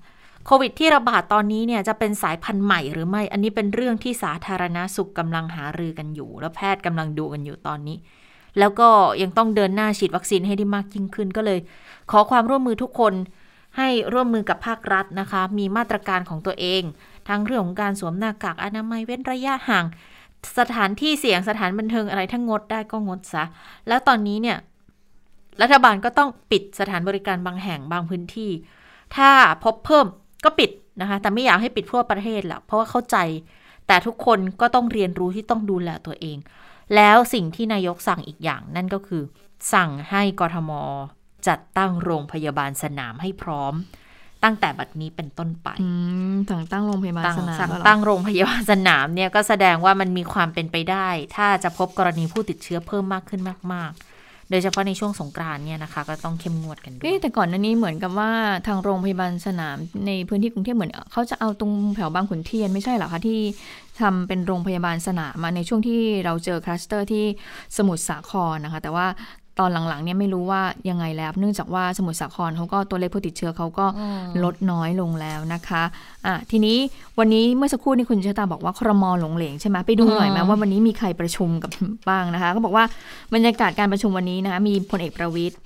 [0.50, 7.96] โควิดที่ระบาดตอนนี้เนี่ยจะเป็นสายพันธุ์ใหม่หรือไม่ อันนี้เป็นเรื่องที่สาธารณาสุขกำลังหารือกันอยู่ แล้วแพทย์กำลังดูกันอยู่ตอนนี้
[8.58, 8.88] แล้วก็
[9.22, 11.58] ยังต้องเดินหน้าฉีดวัคซีนให้ได้มากยิ่งขึ้นก็เลย
[12.10, 13.14] ขอความร่วมมือทุกคน
[13.76, 16.82] ให้ร่วมมือกับภาครัฐนะคะ มีมาตรการของตัวเอง
[17.28, 19.84] ทั้งเรื่องของการสวมหน้ากากอนามัยเว้นระยะห่าง
[20.58, 23.44] สถานที่เสี่ยงสถานบันเทิงอะไรทั้งงดได้ก็งดซะ
[23.88, 24.58] แล้วตอนนี้เนี่ย
[25.62, 28.50] รัฐบาลก็ต้องปิดสถานบริการบางแห่งบางพื้นที่
[29.16, 29.30] ถ้า
[29.66, 30.06] พบเพิ่ม
[30.44, 30.70] ก็ปิด
[31.00, 33.16] นะคะ แต่ไม่อยากให้ปิดทั่วประเทศหรอกเพราะว่าเข้าใจ
[33.86, 36.38] แต่ทุกคนก็ต้องเรียนรู้ที่ต้องดูแลตัวเอง
[36.94, 39.22] แล้วสิ่งที่นายกสั่งอีกอย่างนั่นก็คือ
[39.72, 40.70] สั่งให้กทม
[41.48, 43.74] จัดตั้งโรงพยาบาลสนามให้พร้อม
[44.44, 45.68] ตั้งแต่บัดนี้เป็นต้นไป
[46.50, 53.40] สั่งตั้งโรงพยาบาลสนามสั่งตั้งโรงพยาบาลสนามเนี่ยก็แสดงว่ามันมีความเป็นไปได้ ถ้าจะพบกรณีผู้ติดเชื้อเพิ่มมากขึ้น
[53.72, 54.17] มาก ๆ
[54.50, 58.30] โดยเฉพาะในช่วงสงกรานต์เนี่ยนะคะ ก็ต้องเข้มงวดกันด้วยแต่ก่อนนั้นนี้เหมือนกับว่า
[58.66, 63.40] ทางโรงพยาบาลสนามในพื้นที่กรุงเทพเหมือนเขาจะเอาตรงแถวบางขุนเทียนไม่ใช่หรอคะที่
[64.00, 67.24] ทำเป็นโรงพยาบาลสนามมาในช่วงที่เราเจอคลัสเตอร์ที่
[67.76, 69.06] สมุทรสาครนะคะ แต่ว่า
[69.60, 73.86] ตอนหลังๆเนี่ยไม่รู้ว่ายังไงแล้ว เนื่องจากว่าสมุทรสาครเขาก็ตัวเลขผู้ติดเชื้อเขาก็
[74.44, 75.82] ลดน้อยลงแล้วนะคะ
[76.26, 76.76] อะทีนี้
[77.18, 81.70] วันนี้เมื่อสักครู่นี่คุณเชตาบอกว่าครมอหลงเหลงใช่ไหมไปดูหน่อยไหมว่าวันนี้มีใครประชุมกับ
[82.08, 82.84] บ้างนะคะ ก็บอกว่า
[83.34, 85.58] บรรยากาศการประชุมวันนี้นะคะมีพลเอกประวิทย์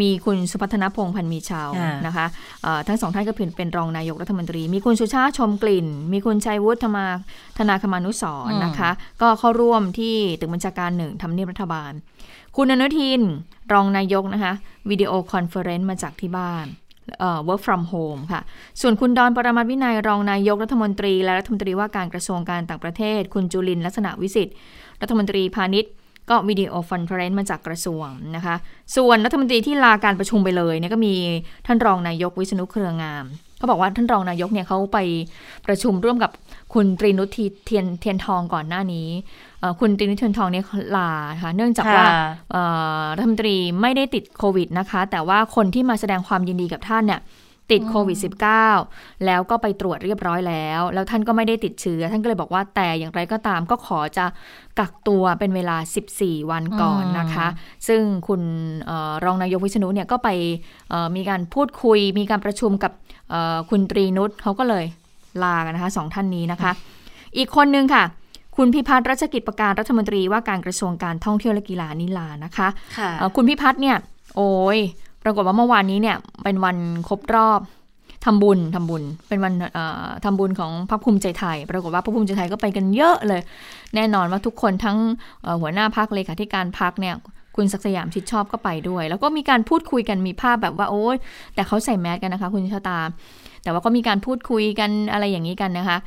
[0.00, 1.68] มีคุณสุพัฒนพงศ์พันมีชาว
[2.06, 2.26] นะคะ
[2.88, 7.06] ทั้งสองท่านก็เป็นรองนายกรัฐมนตรี มีคุณสุชาติชมกลิ่น มีคุณชัยวุฒิธรรมา
[7.58, 8.90] ธนาคมานุสรนะคะ
[9.22, 11.92] ก็เข้าร่วมที่ตึกบัญชาการหนึ่งทำเนียบรัฐบาล
[12.56, 13.22] คุณอนุทิน
[13.72, 14.52] รองนายกนะคะ
[14.90, 16.66] video conference มาจากที่บ้าน
[17.48, 18.40] work from home ค่ะ
[18.80, 24.54] ส่วนคุณดอนปรมัตวินัยรองนายกรัฐมนตรี และรัฐมนตรีว่าการกระทรวงการต่างประเทศ คุณจุรินทร์ลักษณวิศิษฏ์
[25.00, 25.92] รัฐมนตรีพาณิชย์
[26.30, 28.56] ก็ video conference มาจากกระทรวงนะคะ
[28.96, 31.14] ส่วนรัฐมนตรีที่ลาการประชุมไปเลยเนี่ยก็มี
[31.66, 33.24] ท่านรองนายกวิษณุเครืองาม
[33.60, 34.98] เขาบอกว่าท่านรองนายกเนี่ยเขาไป
[35.66, 36.30] ประชุมร่วมกับ
[36.74, 37.28] คุณตรีนุช
[37.64, 39.08] เทียนเทียนทองก่อนหน้านี้
[39.80, 40.64] คุณตรีนุชเทียนทองเนี่ย
[40.96, 41.10] ลา
[41.42, 42.06] ค่ะเนื่องจากว่า
[43.16, 47.20] รัฐมนตรีไม่ได้ติดโควิดนะคะ แต่ว่าคนที่มาแสดงความยินดีกับท่านเนี่ย
[47.72, 48.18] ติดโควิด
[48.70, 54.24] -19 แล้วก็ไปตรวจเรียบร้อยแล้ว แล้วท่านก็ไม่ได้ติดเชื้อ ท่านก็เลยบอกว่าแต่อย่างไรก็ตามก็ขอจะ
[54.78, 55.76] กักตัวเป็นเวลา
[56.14, 57.46] 14 วันก่อนนะคะ
[57.88, 60.28] ซึ่งคุณเออรองนายกวิษณุเนี่ยก็ไป
[61.16, 62.92] มีการพูดคุย มีการประชุมกับ
[63.70, 64.84] คุณตรีนุชเขาก็เลย
[65.42, 66.72] ลากันนะคะสองท่านนี้นะคะ
[67.36, 68.04] อีกคนนึงค่ะ
[68.56, 73.96] คุณพิพัฒน์รัชกิจประการรัฐมนตรีว่าการกระทรวงการท่องเที่ยวและกีฬานิลานะคะคะคุณพิพัฒน์เนี่ย
[74.36, 74.78] โอ้ย
[75.24, 76.76] ปรากฏว่าเมื่อวานนี้เนี่ยเป็นวัน
[77.08, 77.60] ครบรอบ
[78.24, 79.52] ทำบุญทำบุญ เป็นวัน
[80.24, 83.42] ทำบุญของพรรคภูมิใจไทย ปรากฏว่าพรรคภูมิใจไทยก็ไปกันเยอะเลย
[83.94, 84.96] แน่นอนว่าทุกคนทั้ง
[85.60, 87.14] หัวหน้าพักเลขาธิการพักเนี่ย
[87.56, 91.16] คุณศักสยามชิดชอบก็ไปด้วย แล้วก็มีการพูดคุยกันมีภาพแบบว่าโอ้ย
[91.54, 92.98] แต่เขาใส่แมสกันนะคะ คุณชะตา
[93.62, 95.98] แต่ว่าก็มีการพูดคุยกันอะไรอย่างนี้กันนะคะ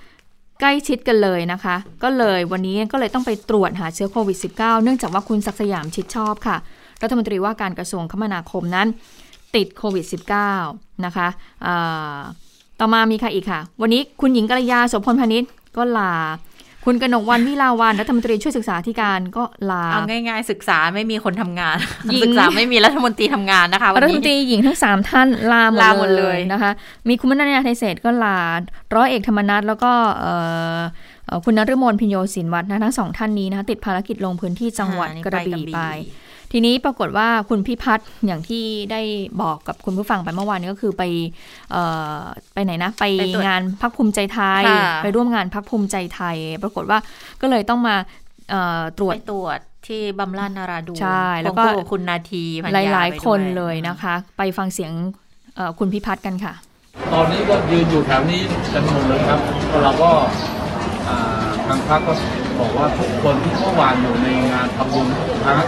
[0.59, 6.57] ใกล้ชิดกันเลยนะคะ ก็เลยวันนี้ก็เลยต้องไปตรวจหาเชื้อโควิด -19 เนื่องจากว่าคุณศักสยามชิดชอบค่ะ
[7.01, 8.87] รัฐมนตรีว่าการกระทรวงคมนาคมนั้น
[9.55, 10.05] ติดโควิด
[10.51, 11.27] -19 นะคะ
[12.79, 16.13] ต่อมามีใครอีกค่ะ วันนี้คุณหญิงกัลยาโสพลพาณิชย์ก็ลา
[16.87, 21.77] คุณกนกวันวิลาวันรัฐมนตรีช่วยศึกษาธิการก็ลา เอาง่ายๆ ศึกษาไม่มีคนทำงาน
[22.23, 25.63] ศึกษาไม่มีรัฐมนตรีทำงานนะคะรัฐมนตรีหญิงทั้งสามท่านลา
[25.97, 26.71] หมดเลยนะคะ
[27.07, 28.39] มีคุณมนัญญาไทยเศษก็ลา
[28.95, 29.91] ร้อยเอกธรรมนัฐแล้วก็
[31.45, 35.79] คุณนฤมลพิญโยศินวัฒน์นะทั้งสองท่านนี้นะคะติดภารกิจลงพื้นที่จังหวัดกระบี่ไป
[36.55, 39.01] ทีนี้ปรากฏว่าคุณพิพัฒน์อย่างที่ได้
[39.41, 41.03] บอกกับคุณผู้ฟังไปเมื่อวานนี้ก็คือไป
[42.53, 43.05] ไปไหนนะ ไป
[43.45, 44.63] งานพักภูมิใจไทย
[45.03, 46.99] ไปร่วมงานพักภูมิใจไทย ปรากฏว่า
[47.41, 47.95] ก็เลยต้องมา
[48.97, 54.91] ตรวจตรวจที่บำรานาราดูใช่แล้วก็คุณนาทีหลายหลายคนเลยนะคะ ไปฟังเสียง
[55.79, 56.53] คุณพิพัฒน์กันค่ะ
[57.13, 58.41] ตอนนี้ก็ยืนอยู่แถวนี้
[58.73, 59.39] กันหมดเลยครับ
[59.83, 60.11] เราก็
[61.67, 62.13] ทางพรรคก็
[62.59, 65.65] บอกว่าทุกคนที่เมื่อวานอยู่ในงานทำบุญทุกพรรค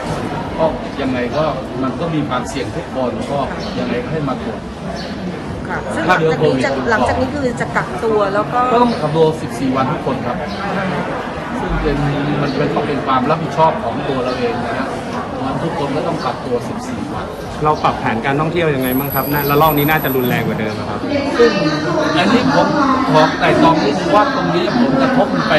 [0.59, 0.65] ก็
[1.01, 1.45] ยังไงก็
[1.83, 3.39] มันก็มีความเสี่ยงทุกคนก็
[3.79, 4.59] ยังไงก็ให้มาตรวจ
[5.67, 10.37] ค่ะซึ่งหลังจากนี้จะหลังจากนี้คือจะกักตัวแล้วก็ก็ต้องกักตัว 14 วันทุกคนครับ
[11.59, 11.97] ซึ่งเป็น
[12.41, 14.87] มันเป็นต้องเป็นความรับผิดชอบของตัวเราเองนะฮะ
[15.45, 17.25] มันทุกคนก็ต้องกักตัว 14 วัน
[17.63, 20.99] เราปรับแผนการท่องเที่ยวยังไงบ้างครับน่าระลอกนี้น่าจะรุนแรงกว่าเดิมอะครับ
[21.37, 21.51] ซึ่ง
[22.17, 22.67] อันนี้ผม
[23.11, 25.53] ขอไต่ตองนิดนึงว่าตรงนี้ผมจะทบมันไป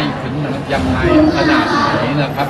[0.55, 0.99] ถึงยังไง
[1.37, 1.81] ขนาดไหน
[2.23, 2.49] นะครับ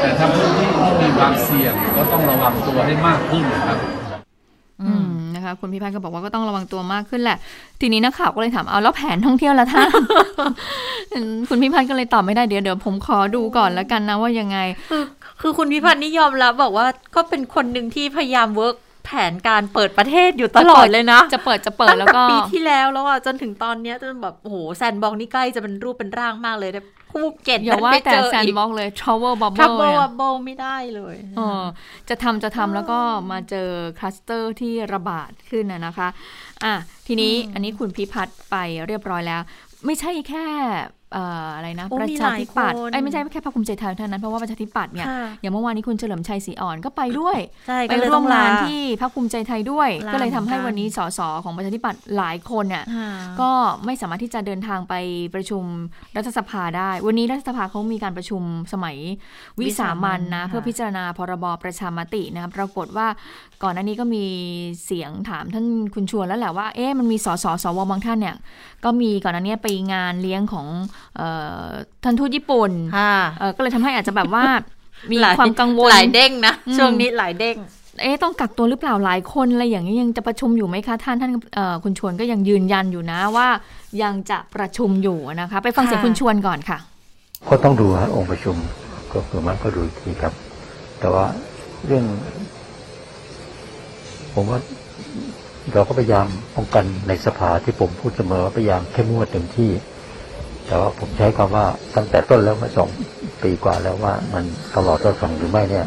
[0.00, 3.78] แต่ถ้าพื้นที่ที่มีความเสี่ยงก็ต้องระวังตัวให้มากขึ้นนะครับ
[4.82, 7.38] อืมนะคะคุณพิพัฒน์ก็บอกว่าก็ต้องระวังตัวมากขึ้นแหละ
[7.80, 9.90] ทีนี้นักข่าวก็เลยถามเอาแล้วแผนท่องเที่ยวละท่าน
[11.48, 14.58] คุณพิพัฒน์ก็เลยตอบไม่ได้เดี๋ยวเดี๋ยวผมขอดูก่อนแล้วกันนะว่ายังไง
[14.90, 15.04] คือ
[15.40, 26.80] คือคุณพิพัฒน์นี่ยอมรับบอกว่าก็เป็นคนหนึ่งที่พยายามเวิร์กแผนการเปิดประเทศอยู่ตลอดเลยนะ จะเปิดจะเปิดตั้งแล้วแต่ก็ปีที่แล้วแล้วอะจนถึงตอนเนี้ยจนแบบโอ้โหแซนบอกนี่ใกล้จะเป็นรูปเป็นร่างมากเลยแต่
[27.12, 31.64] ภูเก็ตอย่าว่าไปแต่เจอแซนอีกบ็อกเลย travel ทับ bubble เบิลเนี่ยวับเบิลไม่ได้เลยเออ
[32.08, 32.98] จะทำจะทำแล้วก็
[33.30, 36.08] มาเจอคลัสเตอร์ที่ระบาดขึ้นนะนะคะ
[36.64, 36.74] อะ
[37.06, 39.40] ทีนี้อันนี้คุณพิพัฒน์ไปเรียบร้อยแล้ว
[39.86, 40.46] ไม่ใช่แค่
[41.01, 53.08] เอ่ออะไรนะโอ้ประมีชาหลายธิปัตย์คนไอ้ยไม่ใช่แค่พรรคภูมิใจไทยเท่านั้นเพราะว่าประชาธิปัตย์เนี่ยค่ะอย่างเมื่อวานนี้คุณเฉลิมชัยศรีอ่อนก็ไปด้วยใช่ไปก็เลยร่ต้วอมงลางานที่พรรคภูมิใจไทยด้วยลาก็เลยทำให้เหมือนกันวันนี้สสของประชาธิปัตย์หลายคนเนี่ยอ่า
[53.40, 53.50] ก็
[53.84, 54.94] ไม่สามารถที่จะเดินทางไป
[55.34, 55.62] ประชุม
[56.16, 58.96] รัฐสภาได้ วันนี้รัฐสภาเขามีการประชุมสมัย
[59.60, 63.06] วิสามันนะวิสามัญค่ะเพื่อพิจารณาพรบประชามตินะปรากฏว่า
[63.62, 64.24] ก่อนหน้านี้ก็มี
[64.84, 68.36] เสียงถามท่านคุณชวนแล้วแหละว่าเอ๊ะมันมีสสสวบางท่านเนี่ย
[68.84, 71.01] ก็มีก่อนหน้านี้ไปงานเลี้ยงของเออ
[72.02, 74.44] ท่านทูตญี่ปุ่นค่ะเออก็เลยทำให้อาจจะแบบว่า
[75.10, 77.56] มีหลยความกังวลหลายเด้งนะอืมช่วงนี้หลายเด้ง
[78.02, 83.48] เอ๊ะต้องกักตัวหรือเปล่าหลายคนอะไรอย่างนี้ยังจะประชุมอยู่ไหมคะท่านท่านเอ่อคุณชวนก็ยังยืนยันอยู่นะว่า
[84.02, 86.78] ยังจะประชุมอยู่นะคะ ไปฟังเสียงค่ะคุณชวนก่อนค่ะ
[87.48, 88.56] ก็ต้องดูฮะองค์ประชุม
[89.12, 90.32] ก็คือมันก็ดูอีกทีครับ
[91.00, 91.24] แต่ว่า
[91.86, 92.04] เรื่อง
[94.34, 94.58] ผมว่า
[95.72, 99.70] เราก็พยายามป้องกันในสภาที่ผมพูดเสมอว่าพยายามเข้มงวดเต็มที่
[100.66, 101.64] แต่ว่าผมใช้คำว่า
[101.96, 102.88] ตั้งแต่ต้นแล้วเมื่อสอง
[103.42, 104.44] ปีกว่าแล้วว่ามัน
[104.76, 105.86] ตลอดรอดฝั่งหรือไม่เนี่ย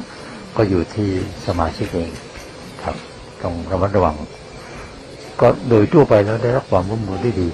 [0.57, 1.09] ก็อยู่ที่
[1.47, 2.09] สมาชิกเอง
[2.83, 2.95] ครับ
[3.41, 4.15] ต้องระมัดระวัง
[5.41, 7.47] ก็โดยทั่วไปแล้วได้รับความร่วมมือได้ดี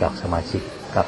[0.00, 0.62] จากสมาชิก
[0.94, 1.06] ครับ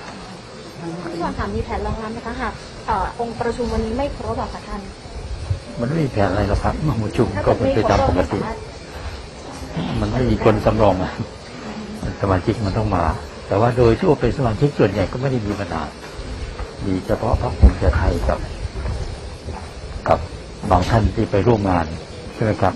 [1.02, 2.52] พี่ชวนถามมีแผนรองรับไหมคะหาก
[2.86, 4.80] เอ่อองค์ประชุมวันนี้ไม่ครบอะค่ะท่าน
[5.80, 8.38] มันไม่มีแผนอะไรหรอกครับมาประชุมก็เป็นไปตามปกติ
[10.00, 11.12] มันไม่มีคนสำรองอะ
[12.20, 13.04] สมาชิกมันต้องมา
[13.50, 15.82] แต่ว่าโดยทั่วไปสมาชิกส่วนใหญ่ก็ไม่ได้มีปัญหา
[16.86, 18.38] มีเฉพาะพรรคภูมิใจไทยกับ
[20.08, 20.18] กับ
[20.70, 21.86] บางท่านที่ไปร่วมงาน
[22.34, 22.74] ใช่ไหมครับ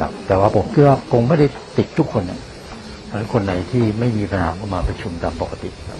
[0.00, 1.46] ครับ แต่ว่าผมคิดว่าคงไม่ได้
[1.78, 2.40] ติดทุกคนนะ
[3.06, 5.98] เพราะฉะนั้นคนไหนที่ไม่มีปัญหาก็มาประชุมตามปกติครับ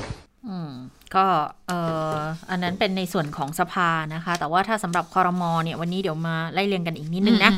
[0.49, 0.71] อืม
[1.17, 1.27] ก็
[1.69, 1.79] เอ่
[2.15, 2.17] อ
[2.51, 7.53] อันนั้นเป็นในส่วนของสภานะคะ แต่ว่าถ้าสำหรับคอรมอเนี่ยวันนี้เดี๋ยวมาไล่เรียงกันอีกนิดนึงนะ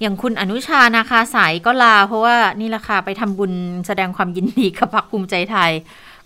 [0.00, 3.52] อย่างคุณอนุชานาคาสายก็ลา เพราะว่านี่แหละค่ะไปทำบุญ
[3.86, 5.72] แสดงความยินดีกับพรรคภูมิใจไทย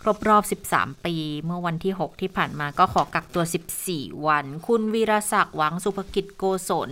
[0.02, 3.44] ครบรอบ 13 ปี เมื่อวันที่ 6 ที่ผ่านมาก็ขอกักตัว
[3.84, 6.90] 14 วัน คุณวีรศักดิ์หวังสุภกิจโกศล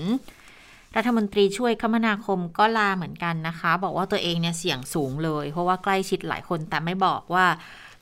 [0.97, 7.47] รัฐมนตรีช่วยคมนาคมก็ลาเหมือนกันนะคะ บอกว่าตัวเองเนี่ยเสี่ยงสูงเลย เพราะว่าใกล้ชิดหลายคนแต่ไม่บอกว่า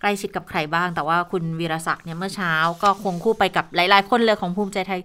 [0.01, 5.01] ใกล้ชิดกับใครบ้าง แต่ว่าคุณวีรศักดิ์เนี่ยเมื่อเช้าก็ควงคู่ไปกับหลาย ๆ คนเลยของภูมิใจไทย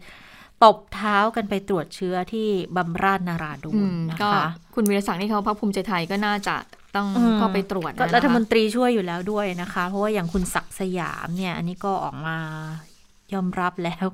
[0.64, 6.56] ตบเท้ากันไปตรวจเชื้อที่บำราศนาราดูอืนมนะก็คะคุณวีรศักดิ์นี่เขาพรรคภูมิใจไทยก็น่าจะ
[6.96, 12.38] ต้องอืมเข้าไปตรวจก็นะคะรัฐมนตรีช่วยอยู่แล้วด้วยนะคะ เพราะว่าอย่างคุณศักดิ์สยามเนี่ย อันนี้ก็ออกมา
[13.34, 14.08] ยอมรับแล้ว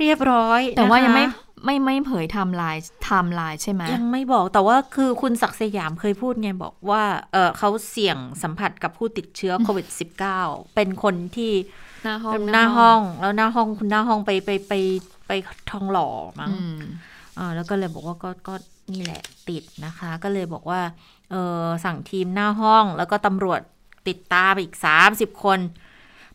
[0.00, 1.24] เรียบร้อย แต่ว่านะคะยังไม่
[1.64, 9.86] ไม่ไม่เผยไทม์ไลน์ไทม์ไลน์ใช่ไหมยังไม่บอกแต่ว่าคือคุณศักดิ์สยามเคยพูดไงบอกว่าเออเขาเสี่ยงสัมผัสกับผู้ติดเชื้อโควิด
[10.32, 11.52] -19 เป็นคนที่
[12.04, 14.72] หน้าห้องหน้าห้อง แล้วหน้าห้องคุณหน้าห้องไปไปไป
[15.32, 16.08] ไปทองหล่อ
[16.40, 16.80] มั้งอืม
[17.38, 18.54] อ่าแล้วก็เลยบอกว่าก็ก็
[18.92, 20.80] นี่แหละติดนะคะ ก็เลยบอกว่า
[21.30, 23.60] เออสั่งทีมหน้าห้อง แล้วก็ตำรวจ
[24.08, 24.74] ติดตามอีก
[25.08, 25.58] 30คน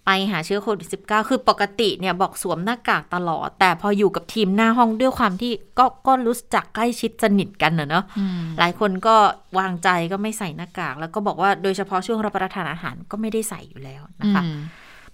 [0.05, 9.15] ไปหาเชื้อโควิด -19 คือปกติเนี่ยบอกสวมหน้ากากตลอด แต่พออยู่กับทีมหน้าห้องด้วยความที่ก็ก็รู้จักใกล้ชิดสนิทกันเนอะเนาะอืมหลายคนก็
[9.59, 14.57] วางใจก็ไม่ใส่หน้ากาก แล้วก็บอกว่าโดยเฉพาะช่วงรับประทานอาหารก็ไม่ได้ใส่อยู่แล้วนะคะอืม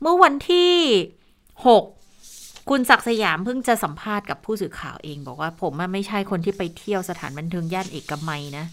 [0.01, 0.73] เมื่อวันที่
[1.65, 2.02] 6
[2.69, 8.65] คุณศักดิ์สยามเพิ่งจะสัมภาษณ์กับผู้สื่อข่าวเอง บอกว่าผมอะไม่ใช่คนที่ไปเที่ยวสถานบันเทิงย่านเอกมัยนะ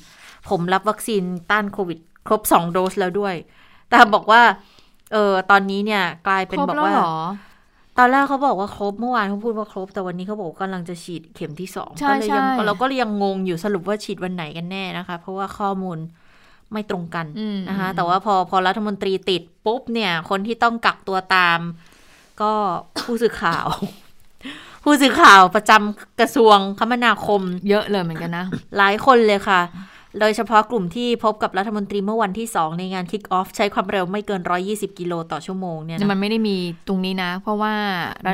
[0.51, 3.35] ผมรับวัคซีนต้านโควิด ครบ2โดสแล้วด้วย
[3.89, 4.43] แต่บอกว่า
[5.13, 7.15] เออตอนนี้เนี่ยกลายเป็นครบบอกแล้วว่าเหรอ
[7.99, 15.99] ตอนแรกเขาบอกว่าครบเมื่อวานเขาพูดว่าครบ แต่วันนี้เขาบอกว่ากำลังจะฉีดเข็มที่สองใช่ก็เลยยังใช่เราก็ยังงงอยู่สรุปว่าฉีดวันไหนกันแน่นะคะ เพราะว่าข้อมูล
[16.73, 21.59] ไม่ตรงกันอืมนะคะ แต่ว่าพอพอรัฐมนตรีติดปุ๊บเนี่ย คนที่ต้องกักตัวตาม
[22.43, 22.53] ก็
[23.05, 23.67] ผู้สื่อข่าว
[24.85, 28.47] ผู้สื่อข่าวประจำกระทรวงคมนาคมเยอะเลยเหมือนกันนะ
[28.79, 29.61] หลายคนเลยค่ะ
[30.21, 36.57] โดยเฉพาะกลุ่มที่พบกับรัฐมนตรีเมื่อวันที่ 2 ในงาน Kick Off ใช้ความเร็วไม่เกิน 120 กิโลต่อชั่วโมงเนี่ยแต่นะมันไม่ได้มี
[36.89, 37.75] ตรงนี้นะ เพราะว่า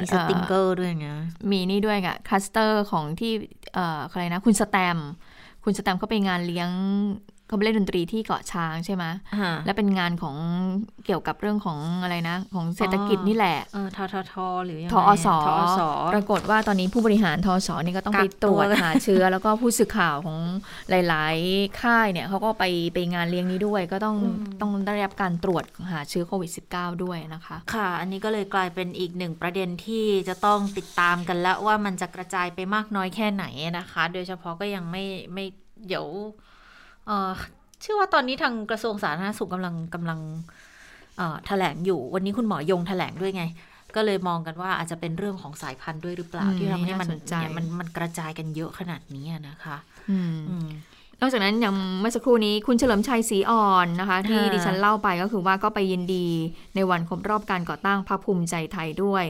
[0.03, 1.17] มีสติกเกอร์ด้วยนะ
[1.51, 3.33] มีนี่ด้วยอะคลัสเตอร์ของที่
[3.75, 5.09] เอ่อใครนะ คุณสแตมป์
[5.65, 6.69] คุณสแตมป์เขาไปงานเลี้ยง
[7.47, 9.05] เขาไปเล่นดนตรีที่เกาะช้างใช่ไหม
[9.35, 10.37] อ่าและเป็นงานของ
[11.07, 15.81] เกี่ยวกับเรื่องของอะไรนะ ของเศรษฐกิจอ๋อนี่แหละเออทททหรือยังไงทอสทอส
[16.15, 20.39] ปรากฏว่าตอนนี้ผู้บริหารทอสนี่ก็ต้องไปกักตตัรววจหาเชื้อ แล้วก็ผู้สื่อข่าวของ
[20.91, 24.17] หลาย ๆ ค่ายเนี่ยเขาก็ไปไปงานเลี้ยงนี้ด้วย ก็ต้อง
[24.61, 33.45] ต้องได้รับการตรวจหาเชื้อโควิด -19 ด้วยนะคะ ค่ะ อันนี้ก็เลยกลายเป็นอีกหนึ่งประเด็นที่จะต้องติดตามกันแล้วว่ามันจะกระจายไปมากน้อยแค่ไหน
[33.79, 35.05] นะคะ โดยเฉพาะก็ยังไม่
[35.35, 35.45] ไม่
[35.87, 36.07] เดี๋ยว
[37.07, 37.31] เอ่อ
[37.81, 40.21] เชื่อว่าตอนนี้ทางกระทรวงสาธารณสุขกำลังกำลัง
[41.17, 43.45] เอ่อแถลงอยู่ วันนี้คุณหมอยงแถลงด้วยไง
[43.97, 49.77] ก็เลยมองกันว่าอาจจะเป็นเรื่องของสายพันธุ์ด้วยหรือเปล่าอืมที่ทำให้มันน่าสนใจเนี่ยมันมันกระจายกันเยอะขนาดนี้อะนะคะ
[50.11, 50.69] อืมอืม
[51.21, 56.27] นอกจากนั้นยังเมื่อสักครู่นี้คุณเฉลิมชัยศรีอ่อนนะคะ ที่ค่ะดิฉันเล่าไปก็คือว่าก็ไปยินดี
[56.75, 59.25] ในวันครบรอบการก่อตั้งพรรคภูมิใจไทยด้วย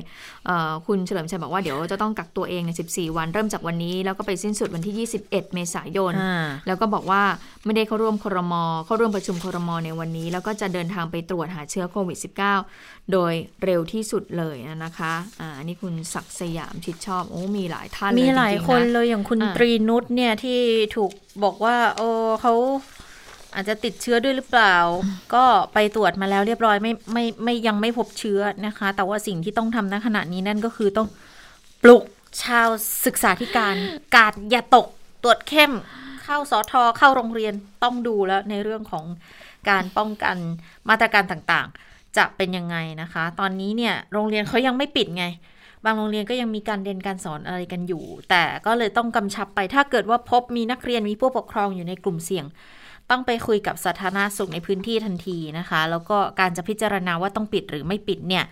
[0.47, 7.23] เอ่อคุณเฉลิมชัยบอกว่าเดี๋ยวจะต้องกักตัวเองใน 14 วันเริ่มจากวันนี้ แล้วก็ไปสิ้นสุดวันที่ 21 เมษายนอ่าแล้วก็บอกว่า
[7.65, 13.33] ไม่ได้เข้าร่วมครมเข้าร่วมประชุมครมในวันนี้ แล้วก็จะเดินทางไปตรวจหาเชื้อโควิด -19 โดย
[13.65, 20.61] เร็วที่สุดเลยนะคะอ่าอันนี้คุณศักดิ์สยามชิดชอบโอ้มีหลายท่านเลมียหลายจริงๆคนนะเลยอย่างคุณอ่าตรีนุชเนี่ยที่
[20.97, 21.11] ถูก
[21.45, 22.09] บอกว่า โอ้
[22.43, 22.55] เขา
[23.55, 24.77] อาจจะติดเชื้อด้วยหรือเปล่า
[25.35, 31.09] ก็ไปตรวจมาแล้วเรียบร้อยไม่ไม่ไม่ยังไม่พบเชื้อนะคะ แต่ว่าสิ่งที่ต้องทำณขณะนี้นั่นก็คือต้อง
[31.83, 32.05] ปลุก
[32.43, 32.69] ชาว
[33.07, 33.75] ศึกษาธิการ
[34.15, 34.87] กาดอย่าตก
[35.23, 35.73] ตรวจเข้ม
[36.25, 39.05] เข้าสอทอเข้าโรงเรียนต้องดูแล้วในเรื่องของ
[39.71, 40.37] การป้องกัน
[40.89, 45.25] มาตรการต่างๆ จะเป็นยังไงนะคะ ตอนนี้เนี่ยโรงเรียนเขายังไม่ปิดไง
[45.85, 52.45] บางโรงเรียนก็ยังมีการเรียนการสอนอะไรกันอยู่ แต่ก็เลยต้องกำชับไปถ้าเกิดว่าพบมีนักเรียนมีผู้ปกครองอยู่ในกลุ่มเสี่ยง
[53.11, 58.45] ต้องไปคุยกับสาธารณสุขในพื้นที่ทันทีนะคะ แล้วก็การจะพิจารณาว่าต้องปิดหรือไม่ปิดเนี่ย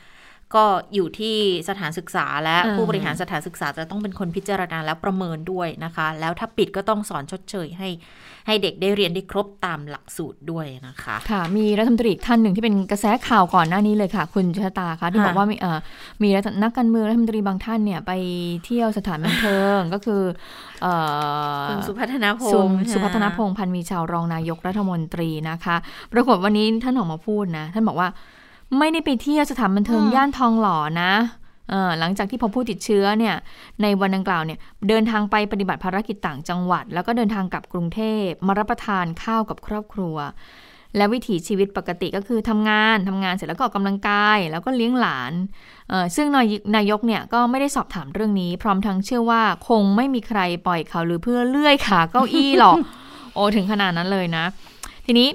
[0.56, 0.64] ก็
[0.94, 1.36] อยู่ที่
[1.68, 7.88] สถานศึกษาและอืมผู้บริหารสถานศึกษาจะต้องเป็นคนพิจารณาและประเมินด้วยนะคะ แล้วถ้าปิดก็ต้องสอนชดเชยให้
[8.46, 15.78] ให้เด็กได้เรียนได้ครบตามหลักสูตรด้วยนะคะ ค่ะ มีรัฐมนตรีอีกท่านหนึ่งที่เป็นกระแสข่าวก่อนหน้านี้เลยค่ะ คุณชะตาคะที่ค่ะบอกว่ามีเอ่อ
[16.22, 18.12] มีรัฐนักการเมืองรัฐมนตรีบางท่านเนี่ยไป
[18.64, 20.22] เที่ยวสถานบันเทิงก็คือ
[20.82, 20.92] เอ่
[21.60, 25.76] อคุณสุพัฒนาพสุงศ์สุพัฒนพงศ์พันธ์มีชาวรองนายกรัฐมนตรีนะคะ
[26.12, 28.08] ปรากฏวันนี้ท่านออกมาพูดนะ ท่านบอกว่า
[28.78, 31.12] ไม่ได้ไปเที่ยวสถานบันเทิงย่านทองหล่อนะ
[31.70, 33.34] เอ่อหลังจากที่พบผู้ติดเชื้อเนี่ย
[33.82, 34.58] ในวันดังกล่าวเนี่ย
[34.88, 40.16] เดินทางไปปฏิบัติภารกิจต่างจังหวัด แล้วก็เดินทางกลับกรุงเทพมารับประทานข้าวกับครอบครัว
[40.96, 45.32] และวิถีชีวิตปกติก็คือทำงานทำงานเสร็จแล้วก็ออกกำลังกาย แล้วก็เลี้ยงหลาน
[45.88, 52.76] เอ่อซึ่งนายนายกเนี่ยก็ไม่ได้สอบถามเรื่องนี้ พร้อมทั้งเชื่อว่าคงไม่มีใครปล่อยข่าวหรือเพื่อเลื่อยขาเก้าอี้หรอก
[53.34, 54.44] โอ้ถึงขนาดนั้นเลยนะ
[55.06, 55.28] ทีนี้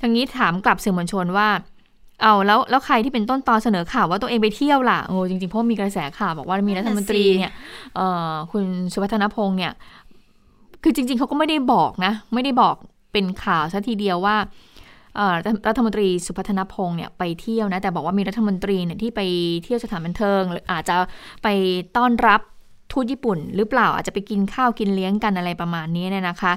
[0.00, 1.48] ทางนี้ถามกลับสื่อมวลชนว่า
[2.22, 7.52] เอาแล้วแล้วใครที่เป็นต้นตอเสนอข่าวว่าตัวเองไปเที่ยวล่ะโอ้จริงๆเพราะมีกระแสข่าวบอกว่ามีรัฐมนตรีเนี่ย
[7.96, 9.72] เอ่อคุณสุพัฒนพงศ์เนี่ย
[10.82, 12.74] คือจริง ๆเขาก็ไม่ได้บอกนะ ไม่ได้บอก
[13.12, 14.36] เป็นข่าวซะทีเดียวว่า
[15.16, 19.20] เอ่อรัฐรัฐมนตรีสุพัฒนพงศ์เนี่ยไปเที่ยวนะ แต่บอกว่ามีรัฐมนตรีเนี่ยที่ไป
[19.64, 20.96] เที่ยวสถานบันเทิง หรืออาจจะ
[21.42, 21.48] ไป
[21.96, 22.40] ต้อนรับ
[22.92, 26.52] ทูตญี่ปุ่น หรือเปล่าอาจจะไปกินข้าวกินเลี้ยงกันอะไรประมาณนี้เนี่ยนะคะ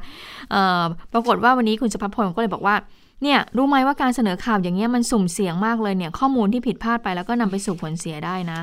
[0.51, 2.75] เอ่อปรากฏว่าวันนี้คุณสุพัฒนพงศ์ก็เลยบอกว่า
[3.23, 8.60] เนี่ยรู้ไหมว่าการเสนอข่าวอย่างเงี้ยมันสุ่มเสี่ยงมากเลยเนี่ยข้อมูลที่ผิดพลาดไปแล้วก็นำไปสู่ผลเสียได้นะ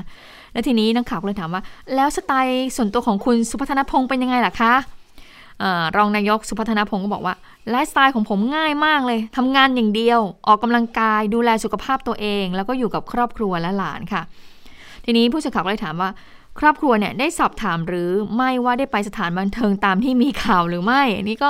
[0.51, 1.61] แล้วทีนี้นักข่าวก็เลยถามว่า
[1.95, 4.73] แล้วสไตล์ส่วนตัวของคุณสุพัฒนพงศ์เป็นยังไงล่ะคะ
[5.63, 5.65] อ
[5.97, 7.35] รองนายกสุพัฒนพงศ์ก็บอกว่า
[7.69, 14.21] ไลฟ์สไตล์ของผมง่ายมากเลยทำงานอย่างเดียว ออกกำลังกายดูแลสุขภาพตัวเอง แล้วก็อยู่กับครอบครัวและหลานค่ะ
[15.05, 16.09] ทีนี้ผู้สื่อข่าวก็เลยถามว่า
[16.59, 21.49] ครอบครัวเนี่ยได้สอบถามหรือไม่ว่าได้ไปสถานบันเทิงตามที่มีข่าวหรือไม่อันนี้ก็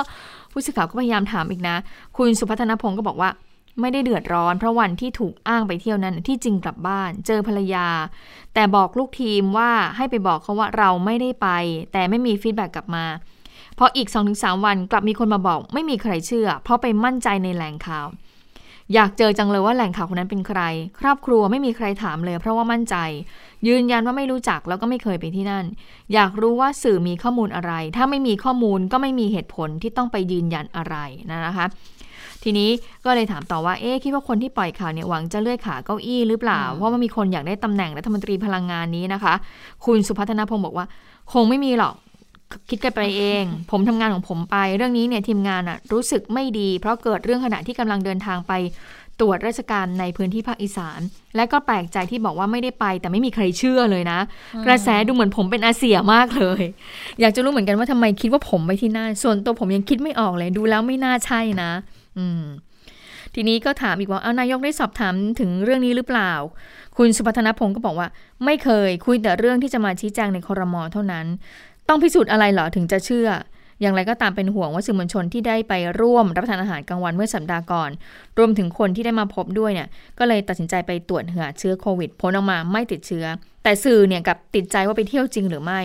[0.54, 1.76] ผู้สื่อข่าวก็พยายามถามอีกนะ
[2.16, 3.30] คุณสุพัฒนพงศ์ก็บอกว่า
[3.80, 7.86] ไม่ได้เดือดร้อน เพราะวันที่ถูกอ้างไปเที่ยวนั้นที่จริงกลับบ้าน เจอภรรยา
[8.54, 11.48] แต่บอกลูกทีมว่าให้ไปบอกเขาว่าเราไม่ได้ไป
[11.92, 13.04] แต่ไม่มีฟีดแบ็กกลับมา
[13.78, 18.06] พออีก 2-3 วันกลับมีคนมาบอก ไม่มีใครเชื่อ เพราะไปมั่นใจในแหล่งข่าว
[18.94, 20.60] อยากเจอจังเลยว่าแหล่งข่าวคนนั้นเป็นใคร
[21.00, 22.96] ครอบครัวไม่มีใครถามเลย เพราะว่ามั่นใจ
[23.68, 25.64] ยืนยันว่าไม่รู้จักแล้วก็ไม่เคยไปที่นั่น
[26.14, 30.96] อยากรู้ว่าสื่อมีข้อมูลอะไร ถ้าไม่มีข้อมูลก็ไม่มีเหตุผลที่ต้องไปยืนยันอะไร
[31.46, 31.66] นะคะ
[32.42, 32.70] ทีนี้
[33.04, 39.34] ก็เลยถามต่อว่า เอ๊ะคิดว่าคนที่ปล่อยข่าวเนี่ยหวังจะเลื่อยขาเก้าอี้หรือเปล่า เพราะว่ามีคนอยากได้ตำแหน่งรัฐมนตรีพลังงานนี้นะคะ
[39.84, 40.86] คุณสุพัฒนพงศ์บอกว่า
[41.32, 41.94] คงไม่มีหรอก
[42.70, 48.52] คิดกันไปเอง ผมทำงานของผมไป เรื่องนี้เนี่ยทีมงานอะรู้สึกไม่ดี เพราะเกิดเรื่องขณะที่กำลังเดินทางไป
[49.20, 51.00] ตรวจราชการในพื้นที่ภาคอีสาน
[51.36, 54.18] และก็แปลกใจที่บอกว่าไม่ได้ไป แต่ไม่มีใครเชื่อเลยนะ
[54.66, 56.62] กระแสดูเหมือนผมเป็นอาเซียมากเลย
[57.20, 61.70] อยากจะรู้เหมือนกันว่าทำไมคิดว่าผมไปที่นั่นส่วนตัวผมยังคิดไม่ออกเลย ดูแล้วไม่น่าใช่นะ
[62.18, 62.42] อืม
[63.34, 66.32] ทีนี้ก็ถามอีกว่าเอานายกได้สอบถามถึงเรื่องนี้หรือเปล่า
[66.96, 68.08] คุณสุพัฒนพงศ์ก็บอกว่า
[68.44, 71.26] ไม่เคยคุยแต่เรื่องที่จะมาชี้แจงในคอรมอเท่านั้น
[71.88, 73.28] ต้องพิสูจน์อะไรเหรอถึงจะเชื่อ
[73.80, 77.90] อย่างไรก็ตามเป็นห่วงว่าสื่อมวลชนที่ได้ไปร่วมรับประทานอาหารกลางวันเมื่อสัปดาห์ก่อน
[78.38, 83.26] รวมถึงคนที่ได้มาพบด้วยเนี่ย ก็เลยตัดสินใจไปตรวจหาเชื้อโควิดผลออกมาไม่ติดเชื้อ
[83.62, 85.80] แต่สื่อเนี่ยกับติดใจว่าไปเที่ยวจริงหรือไม่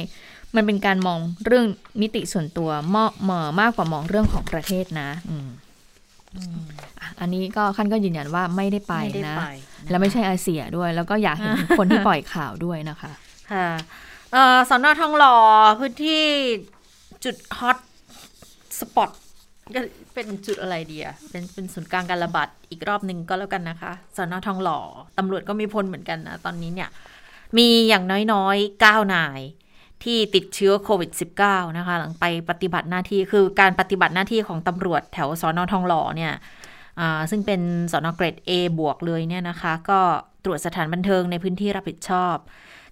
[0.55, 1.65] มันเป็นการมองเรื่อง
[2.01, 5.49] มิติส่วนตัวมากเหมอมากกว่ามองเรื่องของประเทศนะ อืม
[6.99, 9.45] อะอันนี้ก็ขั้นก็ยืนยันว่าไม่ได้ไปไม่ได้นะไป
[9.89, 13.11] แล้วไม่ใช่อาเซียด้วย แล้วก็อยากเห็นคนที่ปล่อยข่าวด้วยนะคะ
[13.51, 13.75] ค่ะเอ่อ
[14.69, 15.35] สอนอทองหล่อ
[15.79, 16.23] พื้นที่
[17.23, 17.77] จุดฮอต
[18.79, 19.09] สปอต
[19.75, 19.79] ก็
[20.13, 24.79] เป็นจุดอะไรดีอะเป็นเป็นศูนย์กลางการระบาดอีกรอบหนึ่งก็แล้วกันนะคะสอนอทองหล่อ
[25.17, 26.89] ตำรวจก็มีพลเหมือนกันนะ ตอนนี้เนี่ย
[27.57, 28.03] มีอย่าง
[28.33, 29.41] น้อยๆ 9 นาย
[30.03, 31.11] ที่ติดเชื้อโควิด
[31.43, 36.33] -19 นะคะ หลังไปปฏิบัติหน้าที่คือการปฏิบัติหน้าที่ของตำรวจแถวสอนอทองหล่อเนี่ย
[36.99, 37.61] อ่าซึ่งเป็น
[37.91, 39.99] สอนอเกรด A บวกเลยเนี่ยนะคะ ก็
[40.45, 42.35] ตรวจสถานบันเทิงในพื้นที่รับผิดชอบ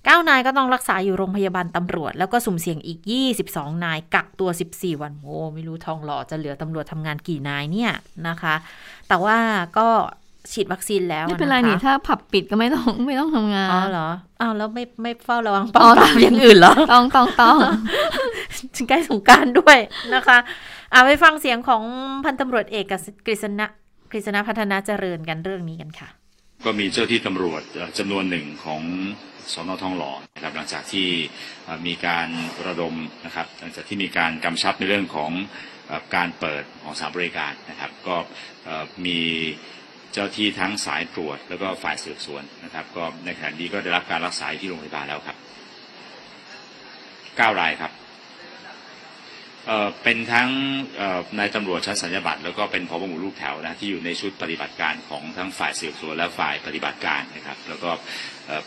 [0.09, 2.99] 9 นายก็ต้องรักษาอยู่โรงพยาบาลตำรวจ แล้วก็สุ่มเสี่ยงอีก
[3.41, 7.91] 22 นาย กักตัว 14 วันโอ้ไม่รู้ทองหล่อจะเหลือตำรวจทำงานกี่นายเนี่ย
[8.27, 8.55] นะคะ
[9.07, 9.37] แต่ว่า
[9.77, 9.87] ก็
[10.51, 14.09] ฉีดวัคซีนแล้วไม่เป็นไรนี่ะคะถ้าผับปิดก็ไม่ต้องไม่ต้องทำงานอ๋อเหรอ
[14.41, 17.57] อ้าวแล้วไม่ไม่เฝ้าระวังป้องปรามอย่างอื่นเหรอต้องต้องต้อง
[18.75, 19.77] ถึงใกล้สงกรารด้วย
[20.15, 20.37] นะคะ
[20.91, 21.83] เอาไปฟังเสียงของ
[22.25, 22.85] พันตำรวจเอก
[23.25, 23.65] กฤษณะ
[24.11, 26.09] กฤษณะพัฒนาเจริญกันเรื่องนี้กันค่ะ
[26.65, 28.81] ก็มีเจ้าที่ตำรวจเอ่อจำนวนหนึ่งของ
[29.53, 31.07] สอนอทองหล่อนะครับหลังจากที่
[31.87, 32.27] มีการ
[32.67, 32.95] ระดม
[33.25, 35.31] นะครับหลังจากที่มีการกำชับในเรื่องของ
[35.89, 38.15] อการเปิดของสาบริการนะครับ ก็
[39.05, 39.19] มี
[40.13, 45.37] เจ้าที่ทั้งสายตรวจแล้วก็ฝ่ายสืบสวนนะครับ ก็ในขณะนี้ก็ได้รับการรักษาที่โรงพยาบาลแล้วครับ
[47.37, 47.91] เก้ารายครับ
[50.03, 50.49] เป็นทั้ง
[51.39, 57.91] นายตำรวจชั้นสัญญาบัตรแล้วก็เป็นพบหมู่ลูกแถวนะที่อยู่ในชุดปฏิบัติการของทั้งฝ่ายสืบสวนและฝ่ายปฏิบัติการนะครับ แล้วก็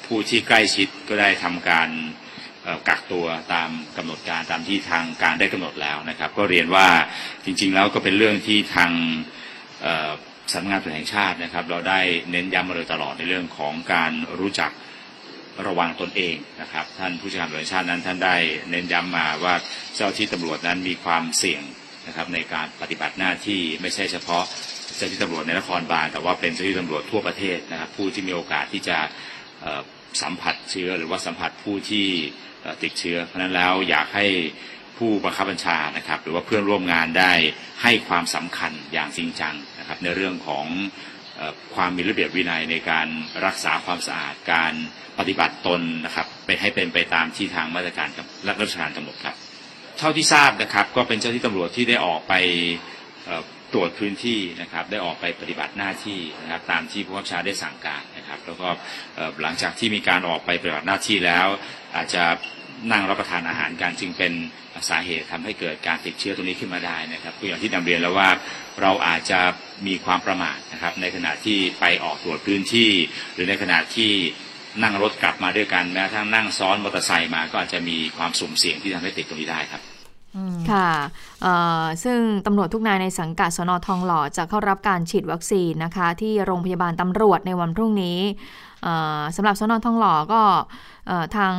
[0.05, 1.89] ผู้ที่ใกล้ชิดก็ได้ทำการ
[2.89, 6.89] กักตัวตามกำหนดการตามที่ทางการได้กำหนดแล้วนะครับ ก็เรียนว่า
[7.45, 8.91] จริง ๆ แล้วก็เป็นเรื่องที่ทาง
[10.53, 14.71] สำนักงานตำรวจแห่งชาตินะครับ เราได้เน้นย้ำมาโดยตลอดในเรื่องของการรู้จัก
[15.67, 18.37] ระวังตนเองนะครับ ท่านผู้จัดการตำรวจแห่งชาตินั้นท่านได้
[18.71, 19.55] เน้นย้ำมาว่า
[19.97, 21.63] เจ้าที่ตำรวจนั้นมีความเสี่ยง
[22.07, 24.45] นะครับในการปฏิบัติหน้าที่ไม่ใช่เฉพาะ
[24.97, 28.99] เจ้าที่ตำรวจในนครบาลแต่ว่าเป็นเจ้าที่ตำรวจทั่วประเทศนะครับ ผู้ที่มีโอกาสที่จะ
[30.23, 32.07] สัมผัสเชื้อหรือว่าสัมผัสผู้ที่
[32.83, 34.27] ติดเชื้อ เพราะนั้นแล้วอยากให้
[34.99, 37.33] ผู้บังคับบัญชานะครับ หรือว่าเพื่อนร่วมงานได้
[37.83, 40.67] ให้ความสำคัญอย่างจริงจังนะครับ ในเรื่องของ
[41.75, 43.07] ความมีระเบียบวินัยในการ
[43.47, 44.73] รักษาความสะอาดการ
[45.19, 48.09] ปฏิบัติตนนะครับไปให้เป็นไปตามที่ทางมาตรการ
[48.47, 49.35] รัฐราชการกำหนดครับ
[49.99, 52.35] เท่าที่ทราบนะครับก็เป็นเจ้าที่ตำรวจที่ได้ออกไป
[53.73, 58.69] ตรวจพื้นที่นะครับได้ออกไปปฏิบัติหน้าที่นะครับตามที่ผู้บังคับชาได้สั่งการนะครับ แล้วก็
[59.43, 61.47] หลังจากที่มีการออกไปปฏิบัติหน้าที่แล้ว
[61.97, 62.25] อาจจะ
[62.93, 64.33] นั่งรับประทานอาหารกันจึงเป็น
[64.91, 68.29] สาเหตุทำให้เกิดการติดเชื้อตรงนี้ขึ้นมาได้นะครับก็อย่างที่นำเรียนแล้วว่า
[68.83, 69.41] เราอาจจะ
[69.87, 72.91] มีความประมาทนะครับ ในขณะที่ไปออกตรวจพื้นที่
[73.35, 74.13] หรือในขณะที่
[74.83, 79.83] นั่งรถกลับมาด้วยกันแม้กระทั่งนั่งซ้อนมอเตอร์ไซค์มาก็อาจจะมีความสุ่มเสี่ยงที่ทำให้ติดตรงนี้ได้ครับ
[80.71, 80.91] ค่ะ
[82.05, 88.19] ซึ่งตำรวจทุกนายในสังกัดสนทองหล่อจะเข้ารับการฉีดวัคซีนนะคะ ที่โรงพยาบาลตำรวจในวันพรุ่งนี้
[89.37, 90.41] สำหรับสนทองหล่อก็
[91.37, 91.55] ทาง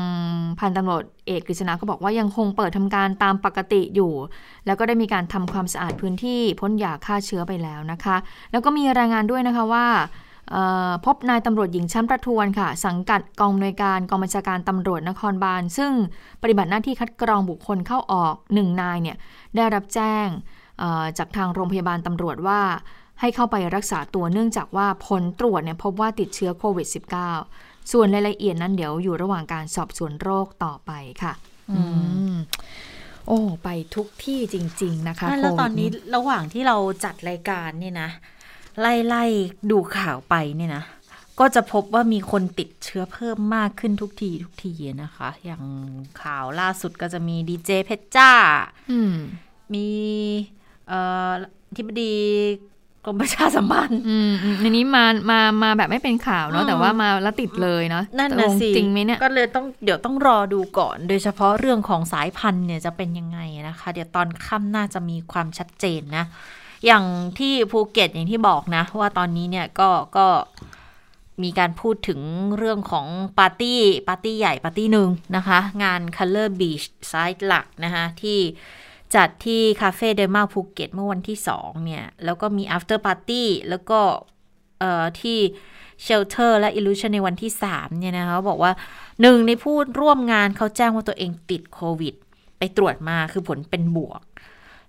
[0.60, 4.12] พันตำรวจเอกกฤษณาก็บอกว่ายังคงเปิดทำการตามปกติอยู่
[4.66, 8.18] แล้วก็ได้มีการทำความสะอาดพื้นที่พ่นยาฆ่าเชื้อไปแล้วนะคะ
[8.52, 9.88] แล้วก็มีรายงานด้วยนะคะว่า
[11.06, 15.92] พบนายตำรวจหญิงชั้นประทวนค่ะ สังกัดกองอำนวยการกองบัญชาการตำรวจนครบาล ซึ่ง
[16.42, 19.18] ปฏิบัติหน้าที่คัดกรองบุคคลเข้าออกหนึ่งนายเนี่ย
[19.56, 20.28] ได้รับแจ้ง
[21.18, 22.62] จากทางโรงพยาบาลตำรวจว่า
[23.22, 26.88] ให้เข้าไปรักษาตัวเนื่องจากว่าผลตรวจเนี่ยพบว่าติดเชื้อโควิด
[27.40, 30.92] -19 ส่วนรายละเอียดนั้นเดี๋ยวอยู่ระหว่างการสอบสวนโรคต่อไป
[31.24, 31.34] ค่ะ
[31.72, 31.82] อื
[32.34, 32.36] ม
[33.28, 38.10] โอ้ ไปทุกที่จริง ๆ นะคะไม่แล้วโควิดตอนนี้ระหว่างที่เราจัดรายการเนี่ยนะ
[38.80, 39.24] ไล่ไล่
[39.72, 40.84] ดูข่าวไปเนี่ยนะ
[41.40, 45.64] ก็จะพบว่ามีคนติดเชื้อเพิ่มมากขึ้นทุกทีทุกทีนะคะ อย่าง
[46.22, 48.32] ข่าวล่าสุดก็จะมีดีเจเพชรจ้า
[48.92, 49.16] อืม
[49.74, 49.88] มี
[50.88, 51.00] เอ่
[51.30, 51.32] อ
[51.76, 52.14] ที่บดี
[53.06, 63.40] กรมประชาสัมพันธ์อืมอืมอันนี้มามามาแบบไม่เป็นข่าวเนาะอืมแต่ว่ามาแล้วติดเลยเนาะนั่นตกนะลงสิจริงไหมเนี่ยก็เลยต้องเดี๋ยวต้องรอดูก่อน โดยเฉพาะเรื่องของสายพันธุ์เนี่ยจะเป็นยังไง
[63.70, 66.26] นะคะ เดี๋ยวตอนค่ำน่าจะมีความชัดเจนนะ
[66.86, 67.04] อย่าง
[67.40, 70.28] ที่ภูเก็ตอย่างที่บอกนะ ว่าตอนนี้เนี่ยก็ก็
[71.44, 72.20] มีการพูดถึง
[72.58, 73.08] เรื่องของ
[73.40, 78.40] ปาร์ตี้ปาร์ตี้ใหญ่ปาร์ตี้หนึ่งนะคะ งาน Color Beach ไซต์หลักนะคะที่
[79.16, 84.00] จัดที่ Café del Mar ภูเก็ตเมื่อวันที่2เนี่ย แล้วก็มี after party แล้วก็
[84.80, 85.38] เอ่อที่
[86.04, 88.72] Shelter และ Illusion ในวันที่ 3 เนี่ยนะคะบอกว่า
[89.22, 92.16] หนึ่งในผู้ร่วมงานเขาแจ้งว่าตัวเองติดโควิด
[92.58, 94.22] ไปตรวจมาคือผลเป็นบวก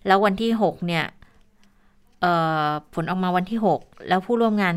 [0.07, 1.05] แล้ววันที่ 6 เนี่ย
[2.95, 4.75] ผลออกมาวันที่ 6 แล้วผู้ร่วมงาน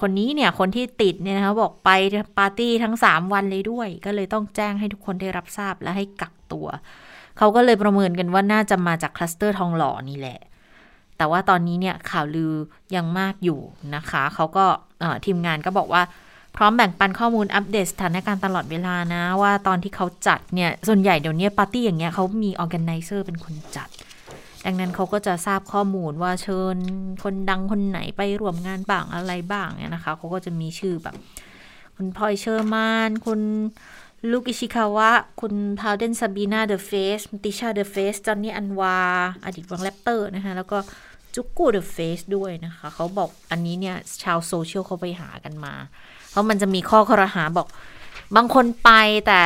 [0.00, 1.90] คนนี้เนี่ย คนที่ติดเนี่ยนะคะบอกไป
[2.38, 6.66] ปาร์ตี้ทั้ง 3 วันเลยด้วย ก็เลยต้องแจ้งให้ทุกคนได้รับทราบและให้กักตัว
[7.42, 10.38] เขาก็เลยประเมินกันว่าน่าจะมาจากคลัสเตอร์ทองหล่อนี่แหละ
[11.16, 12.52] แต่ว่าตอนนี้เนี่ยข่าวลือ
[12.94, 13.60] ยังมากอยู่
[13.94, 14.64] นะคะ เขาก็
[15.26, 16.02] ทีมงานก็บอกว่า
[16.56, 23.88] พร้อมแบ่งปันข้อมูลอัปเดตสถานการณ์ตลอดเวลานะ ว่าตอนที่เขาจัดเนี่ย ส่วนใหญ่เดี๋ยวนี้ปาร์ตี้อย่างเงี้ยเขามี organizer เป็นคนจัด
[24.64, 26.76] ดังนั้นเขาก็จะทราบข้อมูลว่าเชิญ
[27.22, 31.16] คนดังคนไหนไปร่วมงานบ้างอะไรบ้างเนี่ยนะคะเขาก็จะมีชื่อแบบ
[31.96, 33.40] คุณพลอยเฌอมาลย์ คุณ
[34.30, 35.10] ลูกอิชิคาวะ
[35.40, 38.98] คุณพาวเดนซาบีนา The Face ติชา The Face จอนนี่อันวา
[39.44, 40.78] อดีตวง Raptor นะคะ แล้วก็
[41.34, 45.74] จุ๊กกู The Face ด้วยนะคะ เขาบอกอันนี้เนี่ย ชาวโซเชียลเขาไปหากันมา
[46.30, 47.66] เพราะมันจะมีข้อครหาบอก
[48.36, 48.90] บางคนไป
[49.26, 49.40] แต่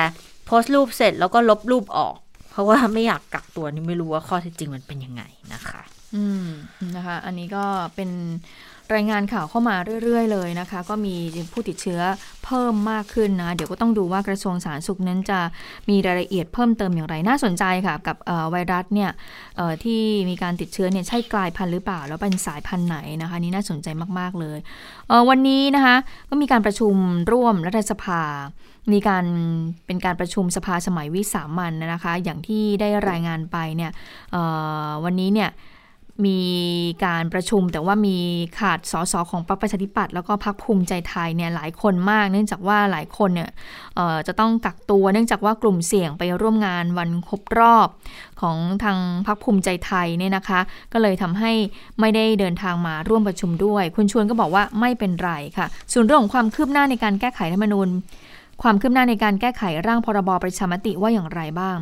[0.46, 2.16] โพสต์รูปเสร็จแล้วก็ลบรูปออก
[2.50, 5.22] เพราะว่าไม่อยากกักตัวนี่ไม่รู้ว่าข้อเท็จจริงมันเป็นยังไง
[5.52, 5.82] นะคะ
[6.14, 6.46] อืม
[6.96, 7.64] นะคะ อันนี้ก็
[7.94, 8.10] เป็น
[8.94, 11.14] รายงานข่าวเข้ามาเรื่อย ๆ เลยนะคะ ก็มี
[11.52, 12.00] ผู้ติดเชื้อ
[12.44, 15.40] เพิ่มมากขึ้นนะ เดี๋ยวก็ต้องดูว่ากระทรวงสาธารณสุขนั้นจะ
[15.88, 18.16] มีรายละเอียดเพิ่มเติมอย่างไรน่าสนใจค่ะ กับ
[18.50, 19.10] ไวรัสเนี่ย
[19.84, 24.58] ที่มีการติดเชื้อเนี่ยใช่กลายพันธุ์หรือเปล่า แล้วเป็นสายพันธุ์ไหนนะคะนี่น่าสนใจมากๆเลย
[25.28, 25.96] วันนี้นะคะ
[26.30, 26.94] ก็มีการประชุม
[27.32, 28.22] ร่วมรัฐสภา
[28.92, 29.24] มีการ
[29.86, 33.90] เป็นการประชุมสภาสมัยวิสามันนะคะ อย่างที่ได้รายงานไปเนี่ย
[35.04, 35.50] วันนี้เนี่ย
[36.26, 36.40] มี
[37.04, 38.18] การประชุมแต่ว่ามี
[38.58, 43.50] ขาดสสของพรรคประชาธิปัตย์แล้วก็พรรคภูมิใจไทยเนี่ยหลายคนมาก เนื่องจากว่าหลายคนเนี่ย
[44.26, 47.88] จะต้องกักตัว เนื่องจากว่ากลุ่มเสี่ยงไปร่วมงานวันครบรอบ
[48.40, 50.60] ของทางพรรคภูมิใจไทยเนี่ยนะคะ
[50.92, 51.52] ก็เลยทำให้
[52.00, 57.88] ไม่ได้เดินทางมาร่วมประชุมด้วย คุณชวนก็บอกว่าไม่เป็นไรค่ะ ส่วนเรื่องของความคืบหน้าในการแก้ไขรัฐมนูญ
[58.62, 61.76] ความคืบหน้าในการแก้ไขร่างพรบประชามติว่าอย่างไรบ้าง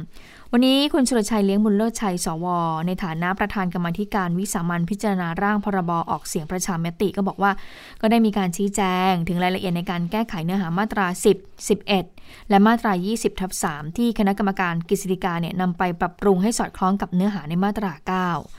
[0.57, 2.47] วันนี้คุณชุรชัยเลี้ยงบุญเลิศชัย สว
[2.87, 7.53] ในฐานะประธานกรรมธิการวิสามันพิจารณาร่างพรบออกเสียงประชามติก็บอกว่า
[8.01, 8.81] ก็ได้มีการชี้แจ
[9.11, 17.93] งถึงรายละเอียดในการแก้ไขเนื้อหามาตรา 10 11 และมาตรา 20ทับ3ที่คณะกรรมการกฤษฎีกาเนี่ยนำไปปรับปรุงให้สอดคล้องกับเนื้อหาในมาตรา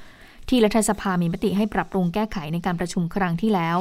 [0.01, 3.77] 9 ที่รัฐสภามีมติให้ปรับปรุงแก้ไขในการประชุมครั้งที่แล้ว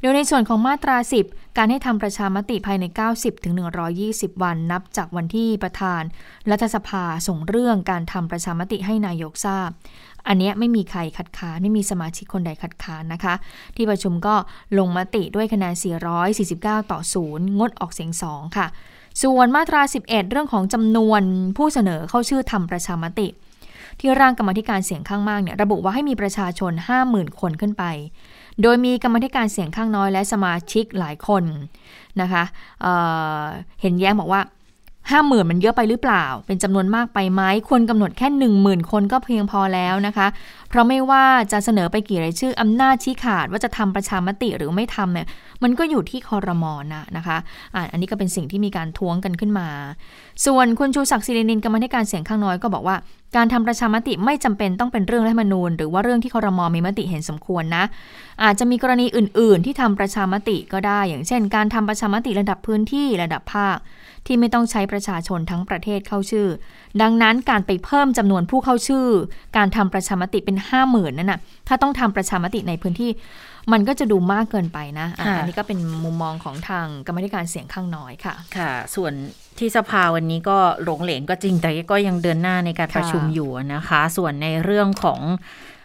[0.00, 2.84] โดยในส่วนของมาตรา 10 การให้ทำประชามติภายใน
[3.14, 3.54] 90ถึง
[3.98, 6.02] 120 วันนับจากวันที่ประธาน
[6.50, 9.70] รัฐสภาส่งเรื่องการทำประชามติให้นายกทราบ
[10.28, 13.34] อันนี้ไม่มีใครคัดค้านไม่มีสมาชิกคนใดคัดค้านนะคะ
[13.76, 14.34] ที่ประชุมก็
[14.78, 15.74] ลงมติด้วยคะแนน
[16.32, 18.66] 449 ต่อ 0 งดออกเสียง 2 ค่ะ
[19.22, 21.22] ส่วนมาตรา 11 เรื่องของจำนวน
[21.56, 23.28] ผู้เสนอเข้าชื่อทำประชามติ
[24.00, 26.72] ที่ร่างกรรมธิการเสียงข้างมากเนี่ยระบุว่าให้มีประชาชน
[27.06, 27.84] 50,000 คนขึ้นไป
[28.62, 31.44] โดยมีกรรมธิการเสียงข้างน้อยและสมาชิกหลายคน
[32.20, 32.44] นะคะ
[32.82, 34.40] เเห็นแย้งบอกว่า
[35.10, 40.26] ห้าหมื่นมันเยอะไปหรือเปล่า เป็นจำนวนมากไปไหมควรกำหนดแค่หนึ่งหมื่นคนก็เพียงพอแล้วนะคะ
[40.68, 45.26] เพราะไม่ว่าจะเสนอไปกี่รายชื่ออำนาจชี้ขาดว่าจะทำประชามติหรือไม่ทำเนี่ย
[45.62, 47.36] มันก็อยู่ที่คอรมอนะนะคะ
[47.74, 49.68] อะอันนี้ก็เป็นสิ่งที่มีการท้วงกันขึ้นมา
[50.46, 52.96] ส่วนคุณชูศักดิ์ศิรินินกรรมธิการเสียงข้างน้อยก็บอกว่า
[53.36, 57.84] การทำประชามติไม่จำเป็นต้องเป็นเรื่องรัฐมนูญ หรือว่าเรื่องที่คอรมอมีมติเห็นสมควรนะ
[58.42, 63.76] อาจจะมีกรณีอื่น ๆ ที่ทำประชามติก็ได้ อย่างเช่น การทำประชามติระดับพื้นที่ระดับภาค
[64.26, 66.48] ที่ไม่ต้องใช้ประชาชนทั้งประเทศเข้าชื่อ
[67.02, 69.06] ดังนั้นการไปเพิ่มจำนวนผู้เข้าชื่อ
[69.56, 73.10] การทำประชามติเป็นห้าหมื่นนั่นนะถ้าต้องทำประชามติในพื้นที่
[73.72, 79.12] มันก็จะดูมากเกินไปนะอันนี้ก็เป็นมุมมองของทางกรรมธิการเสียงข้างน้อยค่ะ ค่ะ ส่วน
[79.58, 85.20] ที่สภาวันนี้ก็หลงเหลงก็จริงแต่ก็ยังเดินหน้าในการประชุมอยู่นะคะ ส่วนในเรื่องของ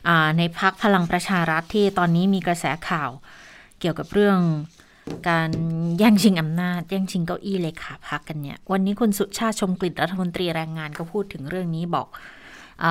[0.07, 3.09] อในพักพลังประชารัฐที่ตอนนี้มีกระแสข่าว
[3.79, 4.37] เกี่ยวกับเรื่อง
[5.29, 5.49] การ
[5.99, 12.07] แย่งชิงอำนาจ แย่งชิงเก้าอี้เลขาพักกันเนี่ย วันนี้คุณสุชาติชมกลิ่นรัฐมนตรีแรงงานก็พูดถึงเรื่องนี้บอก
[12.83, 12.85] อ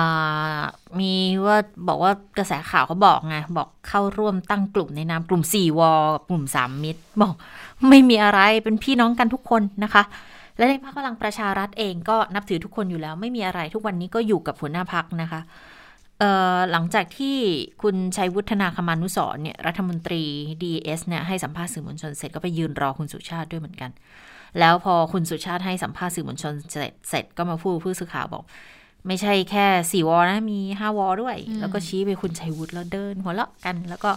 [0.99, 1.13] มี
[1.45, 1.57] ว่า
[1.87, 5.81] บอกว่ากระแสข่าวเขาบอกไง บอกเข้าร่วมตั้งกลุ่มในนามกลุ่ม4ว
[6.27, 7.33] กลุ่ม3มิตร บอก
[7.89, 10.03] ไม่มีอะไรเป็นพี่น้องกันทุกคนนะคะ
[10.57, 15.41] และในพรรคพลังประชารัฐเองก็นับถือทุกคนอยู่แล้ว ไม่มีอะไรทุกวันนี้ก็อยู่กับหัวหน้าพักนะคะ
[16.71, 17.37] หลังจากที่
[17.81, 20.23] คุณชัยวุฒนาคมานุสรเนี่ยรัฐมนตรี
[20.61, 23.91] DS เนี่ยให้สัมภาษณ์สื่อมวลชนเสร็จก็ไปยืนรอคุณสุชาติด้วยเหมือนกัน
[24.59, 28.43] แล้วพอคุณสุชาติให้สัมภาษณ์สื่อมวลชนเสร็จเสร็จก็มาพูดผู้สื่อข่าวบอก
[29.07, 34.11] ไม่ใช่แค่สี่วอนะมีห้าวอด้วยอืมแล้วก็ชี้ไปคุณชัยวุฒิแล้วเดินหัวเราะกัน แล้วก็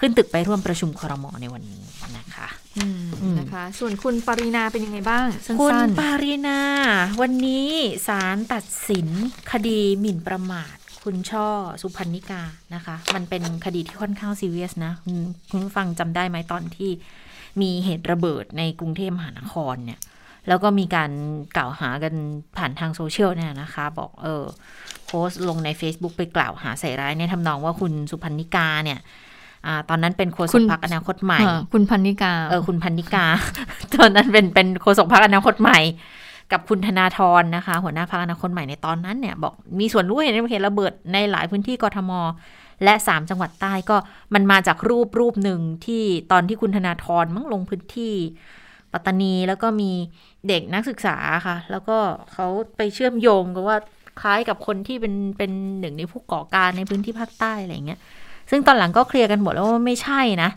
[0.00, 1.82] ขึ้นตึกไปร่วมประชุมครมในวันนี้
[2.16, 2.48] นะคะ
[2.78, 6.60] อืมอืมนะคะ ส่วนคุณปรินาเป็นยังไงบ้างสัคุณ้นปารีนา
[7.20, 7.68] วันนี้
[8.06, 9.08] ศาลตัดสิน
[9.52, 10.76] คดีหมิ่นประมาท
[11.06, 12.42] คุณช่อพรรณิการ์
[12.74, 15.16] นะคะ มันเป็นคดีที่ค่อนข้างซีเรียสนะ คุณ
[15.50, 16.90] คุณผู้ฟังจำได้ไหมตอนที่
[17.60, 20.00] มีเหตุระเบิดในกรุงเทพมหานครเนี่ย
[20.48, 21.10] แล้วก็มีการ
[21.56, 22.14] กล่าวหากัน
[22.56, 24.44] ผ่านทางโซเชียลเนี่ยนะคะ บอกเออ
[25.06, 28.98] โพสต์ลงใน Facebook ไปกล่าวหาใส่ร้ายในทำนองว่าคุณพรรณิการ์เนี่ย
[29.66, 33.24] อาตอนนั้นเป็นโฆษคุกณพรรคอนาคตใหม่เออคุณพรรณิการ์ เออ คุณพรรณิการ์
[33.94, 35.78] ตอนนั้นเป็นเป็นโฆษกพรรคอนาคตใหม่
[36.52, 42.12] กับคุณธนาธรนะคะ หัวหน้าพรรคอนาคตใหม่ในตอนนั้นเนี่ย บอกมีส่วนรู้เห็นในเหตุระเบิดในหลายพื้นที่กทม
[42.84, 43.96] และสามจังหวัดใต้ก็
[44.34, 48.14] มันมาจากรูปรูปหนึ่งที่ตอนที่คุณธนาธรมั่งลงพื้นที่
[48.92, 49.90] ปัตตานีแล้วก็มี
[50.48, 51.16] เด็กนักศึกษา
[51.46, 51.96] ค่ะ แล้วก็
[52.32, 53.76] เขาไปเชื่อมโยงกับว่า
[54.20, 58.00] คล้ายกับคนที่เป็นเป็นหนึ่งในผู้ก่อการในพื้นที่ภาคใต้อะไรอย่างเงี้ย
[58.50, 60.50] ซึ่งตอนหลังก็เคลียร์กันหมดแล้วว่าไม่ใช่นะ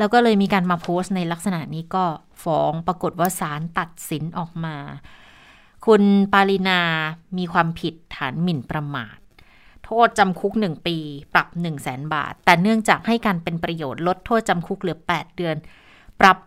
[0.00, 2.04] แล้วก็เลยมีการมาโพสต์ในลักษณะนี้ก็
[2.44, 4.76] ฟ้องปรากฏว่าศาลตัดสินออกมา
[5.86, 6.80] คุณปารินา
[7.38, 9.18] มีความผิดฐานหมิ่นประมาท
[9.84, 10.96] โทษจำคุก 1 ปี
[11.34, 15.56] ปรับ 1 0 0 0 0แสนบาท แต่เนื่องจากให้การเป็นประโยชน์ลดโทษจำคุกเหลือ 8 เดือน
[16.20, 16.38] ปรับ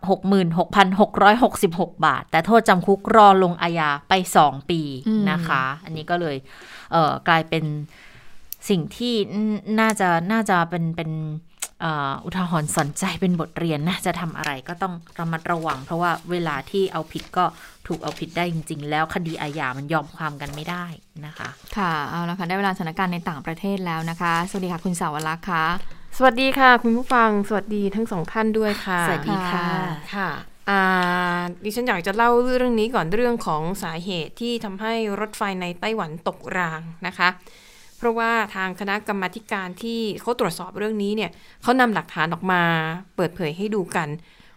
[0.98, 6.36] 66,666 บาท แต่โทษจำคุกรอลงอาญาไป 2 ปีอืมนะคะ อันนี้ก็เลย
[6.92, 7.64] เอ่อกลายเป็น
[8.68, 9.14] สิ่งที่
[9.80, 11.10] น่าจะน่าจะเป็นเป็น
[11.53, 11.53] เอ่
[11.84, 11.86] อ
[12.24, 17.44] อุทาหรณ์สอนใจเป็นบทเรียนนะ จะทำอะไรก็ต้องระมัดระวัง เพราะว่าเวลาที่เอาผิดก็
[17.86, 20.84] ถูกเอาผิดได้จริง ๆ แล้วคดีอาญามันยอมความกันไม่ได้
[21.26, 25.64] นะคะ ค่ะ เอาละค่ะได้เวลาสถานการณ์ในต่างประเทศแล้วนะคะ สวัสดีค่ะคุณสาวรักษ์ค่ะ
[26.16, 29.66] สวัสดีค่ะ คุณผู้ฟัง สวัสดีทั้งสองท่านด้วยค่ะ สวัสดีค่ะ
[30.14, 30.30] ค่ะ
[30.70, 37.63] อ่าดิฉันอยากจะเล่าเรื่องนี้ก่อนเรื่องของสาเหตุที่ทำให้รถไฟในไต้หวันตกรางนะคะเพ
[38.04, 41.30] ราะว่าทางคณะกรรมการที่เขาตรวจสอบเรื่องนี้เนี่ย
[41.62, 42.62] เขานำหลักฐานออกมา
[43.16, 44.08] เปิดเผยให้ดูกัน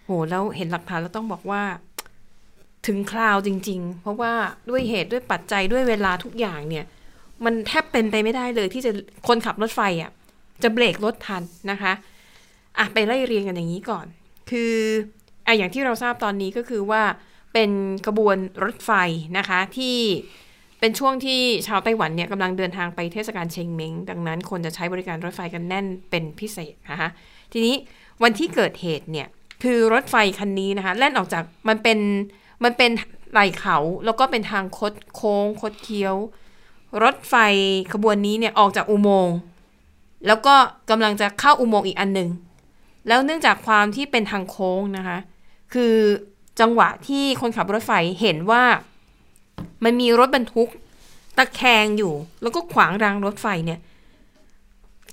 [0.03, 1.63] โหแล้วเห็นหลักฐานแล้วต้องบอกว่า
[2.87, 4.33] ถึงคราวจริง ๆ เพราะว่า
[4.69, 6.85] ด้วยเหตุด้วยปัจจัยด้วยเวลาทุกอย่างเนี่ย
[7.45, 8.91] มันแทบเป็นไปไม่ได้เลยที่จะ
[9.27, 10.11] คนขับรถไฟอะ
[10.63, 11.93] จะเบรกรถทันนะคะ
[12.77, 14.05] อะไปไล่เรียงกันอย่างนี้ก่อน
[14.51, 14.73] คือ
[15.45, 17.03] อะอย่างที่เราทราบตอนนี้ก็คือว่า
[17.53, 17.69] เป็น
[18.05, 18.91] กระบวนรถไฟ
[19.37, 19.97] นะคะที่
[20.79, 27.09] เป็นช่วงที่ชาวไต้หวันเนี่ยกำลังเดินทางไปเทศกาลเชงเม้งดังนั้นคนจะใช้บริการรถไฟกันแน่นเป็นพิเศษนะคะ
[27.53, 27.75] ทีนี้
[28.23, 29.27] วันที่เกิดเหตุเนี่ย
[29.63, 31.99] คือรถไฟคันนี้นะคะแล่นออกจากมันเป็น
[32.63, 32.91] มันเป็น
[33.31, 36.15] ไหลเขาแล้วก็เป็นทางคดโค้งคดเคี้ยว
[37.03, 37.35] รถไฟ
[37.93, 39.37] ขบวนนี้เนี่ยออกจากอุโมงค์
[40.27, 40.55] แล้วก็
[40.89, 42.29] กำลังจะเข้าอุโมงค์อีกอันหนึ่ง
[43.07, 45.17] แล้วเนื่องจากความที่เป็นทางโค้งนะคะ
[45.73, 45.95] คือ
[46.59, 48.63] จังหวะที่คนขับรถไฟเห็นว่า
[49.83, 50.69] มันมีรถบรรทุก
[51.37, 53.79] ตะแคงอยู่ แล้วก็ขวางรางรถไฟเนี่ย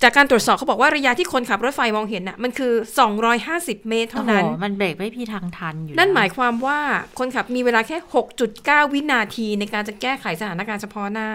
[0.03, 2.73] จากการตรวจสอบเขาบอกว่าระยะที่คนขับรถไฟมองเห็นน่ะ มันคือ
[3.31, 6.79] 250 เมตรโอ้เท่าโหนั้น มันเบรกไม่พี่ทางทันอยู่ นั่นหมายแล้วความว่า
[7.19, 7.97] คนขับมีเวลาแค่
[8.45, 11.29] 6.9 วินาทีในการจะแก้ไขสถานการณ์เฉพาะหน้า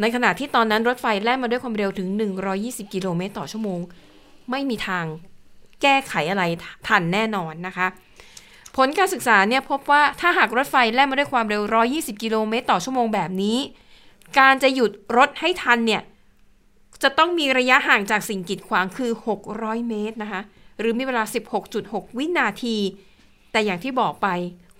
[0.00, 2.08] ในขณะที่ตอนนั้นรถไฟแล่นมาด้วยความเร็วถึง
[2.50, 3.80] 120 กิโลเมตรต่อชั่วโมง
[4.50, 5.04] ไม่มีทาง
[5.82, 6.42] แก้ไขอะไร
[6.88, 7.86] ทันแน่นอนนะคะ
[8.76, 11.62] ผลการศึกษาเนี่ยพบว่าถ้าหากรถไฟแล่นมาด้วยความเร็ว
[11.92, 13.58] 120 กิโลเมตรต่อชั่วโมงแบบนี้
[14.38, 16.02] การจะหยุดรถให้ทันเนี่ย
[17.02, 19.10] จะต้องมีระยะห่างจากสิ่งกีดขวางคือ
[19.50, 20.40] 600 เมตรนะคะ
[20.78, 21.24] หรือมีเวลา
[21.70, 22.76] 16.6 วินาที
[23.52, 24.28] แต่อย่างที่บอกไป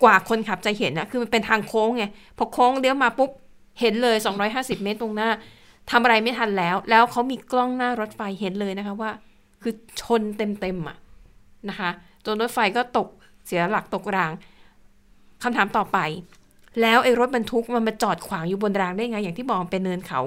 [0.03, 2.05] กว่าคนขับจะเห็นนะคือมันเป็นทางโค้งไง
[2.36, 3.30] พอโค้งเลี้ยวมาปุ๊บ
[3.80, 4.16] เห็นเลย
[4.51, 5.30] 250 เมตรตรงหน้า
[5.90, 9.11] ทำอะไรไม่ทันแล้ว แล้วเขามีกล้องหน้ารถไฟเห็นเลยนะคะว่า
[9.62, 10.97] คือชนเต็มๆอะ
[11.68, 11.90] นะคะ
[12.26, 13.09] จนรถไฟก็ตก
[13.47, 14.32] เสียหลักตกราง
[15.43, 15.99] คำถามต่อไป
[16.80, 20.20] แล้วไอ้รถบรรทุกมันมาจอดขวางอยู่บนรางได้ไง อย่างที่บอกเป็นเนินเขา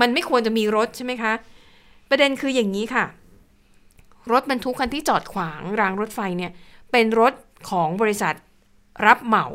[0.00, 1.32] มันไม่ควรจะมีรถใช่ไหมคะ
[2.08, 3.04] ประเด็นคืออย่างนี้ค่ะ
[4.32, 6.52] รถบรรทุกคันที่จอดขวางรางรถไฟเนี่ย
[6.92, 7.32] เป็นรถ
[7.70, 8.34] ของบริษัท
[9.06, 9.46] รับเหมา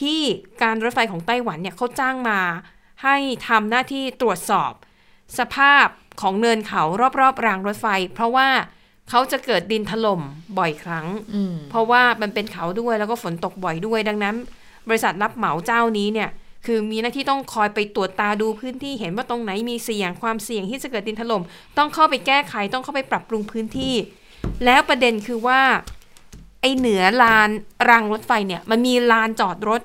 [0.00, 0.20] ที่
[0.62, 2.40] การรถไฟของไต้หวันเนี่ยเขาจ้างมา
[3.02, 3.16] ให้
[3.48, 4.72] ทำหน้าที่ตรวจสอบ
[5.38, 5.86] สภาพ
[6.20, 6.82] ของเนินเขา
[7.20, 8.48] รอบๆรางรถไฟ เพราะว่า
[9.10, 10.20] เขาจะเกิดดินถล่ม
[10.58, 14.34] บ่อยครั้งอืมเพราะว่ามันเป็นเขาด้วยแล้วก็ฝนตกบ่อยด้วย ดังนั้น
[14.88, 16.28] บริษัทรับเหมาเจ้านี้เนี่ย
[16.66, 21.42] คือมีหน้าที่ต้องคอยไปตรวจตาดูพื้นที่เห็นว่าตรงไหนมีเสี่ยงความเสี่ยงที่จะเกิดดินถล่ม
[21.78, 23.94] ต้องเข้าไปแก้ไขต้องเข้าไปปรับปรุงพื้นที่
[24.64, 25.60] แล้วประเด็นคือว่า
[26.60, 27.48] ไอเหนือลาน
[27.88, 29.82] รางรถไฟเนี่ย มันมีลานจอดรถ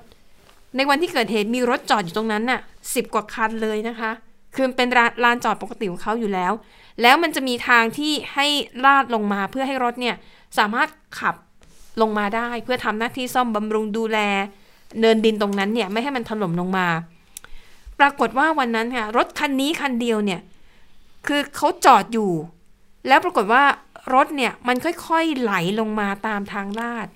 [0.76, 2.61] ในวันที่เกิดเหตุมีรถจอดอยู่ตรงนั้นน่ะ
[2.95, 4.11] สิบกว่าคันเลยนะคะ
[4.55, 6.53] คือมันเป็นลานลานจอดปกติของเขาอยู่แล้ว
[7.01, 8.47] แล้วมันจะมีทางที่ให้
[8.85, 10.15] ลาดลงมาเพื่อให้รถเนี่ย
[10.57, 10.89] สามารถ
[11.19, 11.35] ขับ
[12.01, 14.19] ลงมาได้เพื่อทำหน้าที่ซ่อมบำรุงดูแล
[14.99, 16.87] เนินดินตรงนั้นเนี่ยไม่ให้มันถล่มลงมา
[17.99, 20.41] ปรากฏว่าวันนั้นค่ะรถคันนี้คันเดียวเนี่ย
[21.27, 22.31] คือเขาจอดอยู่
[23.07, 23.63] แล้วปรากฏว่า
[24.13, 24.77] รถเนี่ยมัน
[25.07, 27.07] ค่อยๆไหลลงมาตามทางลาด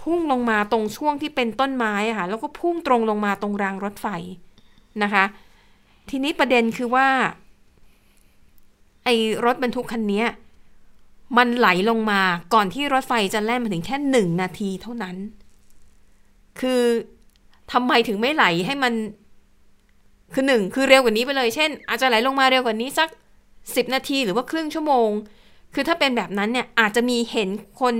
[0.00, 4.06] พุ่งลงมาตรงช่วงที่เป็นต้นไม้อะค่ะแล้วก็พุ่งตรงลงมาตรงรางรถไฟ
[5.02, 5.24] นะคะ
[6.10, 7.08] ทีนี้ประเด็นคือว่า
[9.04, 10.24] ไอ้รถบรรทุกคันนี้
[11.36, 12.20] มันไหลลงมา
[12.54, 15.16] ก่อนที่รถไฟจะแล่นมาถึงแค่หนึ่งนาทีเท่านั้น
[16.60, 16.82] คือ
[17.72, 18.92] ทำไมถึงไม่ไหลให้มัน
[20.34, 23.08] คือหนึ่งคือเร็วกว่านี้ไปเลย เช่น อาจจะไหลลงมาเร็วกว่านี้สัก
[23.76, 25.08] สิบนาทีหรือว่าครึ่งชั่วโมง
[25.74, 27.48] คือถ้าเป็นแบบนั้นเนี่ยอาจจะมีเห็น
[27.80, 27.94] คน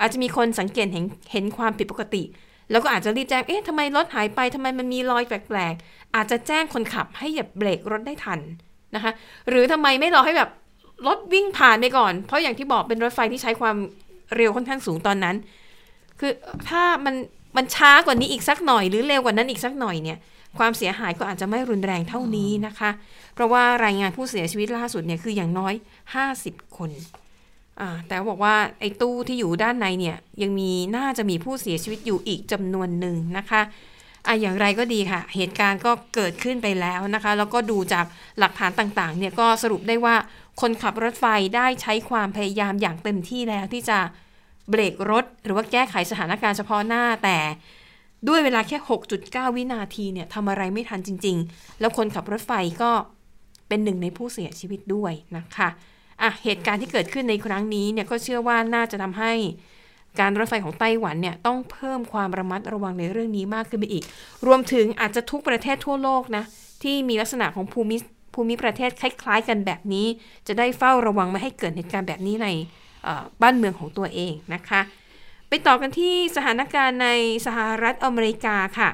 [0.00, 2.22] อาจจะมีคนสังเกตเห็นเห็นความผิดปกติ
[2.70, 8.40] แล้วก็อาจจะรีบแจ้ง เอ๊ะทำไมรถหายไปทำไมมันมีรอยแปลกๆ อาจจะแจ้งคนขับให้หยียบเบรกรถได้ทัน
[8.94, 9.12] นะคะ
[9.48, 10.50] หรือทำไมไม่รอให้แบบ
[11.06, 13.76] รถวิ่งผ่านไปก่อน เพราะอย่างที่บอกเป็นรถไฟที่ใช้ความ
[14.36, 15.36] เร็วค่อนข้างสูงตอนนั้น
[16.20, 16.32] คือ
[16.68, 17.14] ถ้ามัน
[17.56, 20.18] มันช้ากว่านี้อีกสักหน่อย หรือเร็วกว่านั้นอีกสักหน่อยเนี่ย
[20.58, 22.90] ความเสียหายก็อาจจะไม่รุนแรงเท่านี้นะคะ
[23.34, 25.74] เพราะว่ารายงานผู้เสียชีวิตล่าสุดเนี่ยคืออย่างน้อย
[26.24, 26.90] 50 คน
[28.08, 33.62] แต่บอกว่าไอ้ตู้ที่อยู่ด้านในเนี่ยยังมีน่าจะมีผู้เสียชีวิตอยู่อีกจำนวนหนึ่งนะคะ
[34.26, 38.04] อะอย่างไรก็ดีค่ะ เหตุการณ์ก็เกิดขึ้นไปแล้วนะคะ แล้วก็ดูจาก
[38.38, 40.14] หลักฐานต่างๆ เนี่ยก็สรุปได้ว่า
[40.60, 43.98] คนขับรถไฟได้ใช้ความพยายามอย่างเต็มที่แล้วที่จะ
[44.70, 47.38] เบรกรถ หรือว่าแก้ไขสถานการณ์เฉพาะหน้าแต่
[48.28, 48.78] ด้วยเวลาแค่
[49.16, 52.52] 6.9 วินาทีเนี่ยทำอะไรไม่ทันจริง ๆ แล้วคนขับรถไฟ
[52.82, 52.90] ก็
[53.68, 55.68] เป็นหนึ่งในผู้เสียชีวิตด้วยนะคะ
[56.22, 59.32] อะเหตุการณ์ที่เกิดขึ้นในครั้งนี้เนี่ยก็เชื่อว่าน่าจะทำให้
[60.20, 64.04] การรถไฟของไต้หวันเนี่ยต้องเพิ่มความระมัดระวังในเรื่องนี้มากขึ้นไปอีก
[64.46, 66.44] รวมถึงอาจจะทุกประเทศทั่วโลกนะ
[66.82, 67.96] ที่มีลักษณะของภูมิ
[68.34, 70.06] ภูมิประเทศคล้าย ๆ กันแบบนี้
[70.46, 72.48] จะได้เฝ้าระวังไม่ให้เกิดเหตุการณ์แบบนี้ใน
[73.42, 74.80] บ้านเมืองของตัวเองนะคะ
[75.48, 77.08] ไปต่อกันที่สถานการณ์ใน
[77.46, 78.90] สหรัฐอเมริกาค่ะ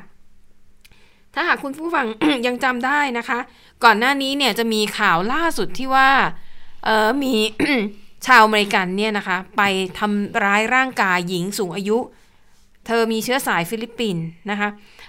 [1.34, 2.06] ถ้าหากคุณผู้ฟัง
[2.46, 3.38] ยังจำได้นะคะ
[3.84, 6.08] ก่อนหน้านี้เนี่ยจะมีข่าวล่าสุดที่ว่า
[6.84, 7.34] เออมี
[8.26, 9.62] ชาวอเมริกันเนี่ยนะคะ ไป
[9.98, 11.98] ทำร้ายร่างกายหญิงสูงอายุ
[12.86, 14.68] เธอมีเชื้อสายฟิลิปปินส์นะคะ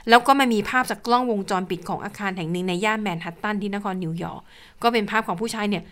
[0.10, 4.42] แล้วก็มามีภาพจากกล้องวงจรปิดของอาคารแห่งหนึ่งในย่านแมนฮัตตันที่นครนิวยอร์ก
[4.84, 5.84] ก็เป็นภาพของผู้ชายเนี่ย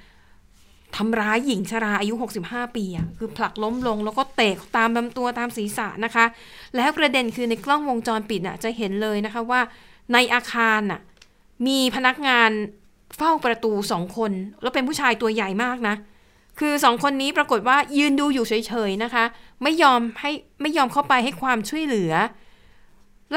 [0.95, 2.13] ทำร้ายหญิงชราอายุ
[2.45, 6.26] 65 ปีอะคือผลักล้มลงแล้วก็เตะตามลำตัวตามศีรษะนะคะ
[6.76, 9.61] แล้วประเด็นคือในกล้องวงจรปิดน่ะจะเห็นเลยนะคะว่า
[10.13, 10.99] ในอาคารน่ะ
[11.68, 12.51] มีพนักงาน
[13.18, 15.95] เฝ้าประตูสองคน แล้วเป็นผู้ชายตัวใหญ่มากนะ
[16.60, 19.24] คือสองคนนี้ปรากฏว่ายืนดูอยู่เฉยๆนะคะ
[19.64, 20.32] ไม่ยอมให้
[20.62, 22.14] ไม่ยอมเข้าไปให้ความช่วยเหลือ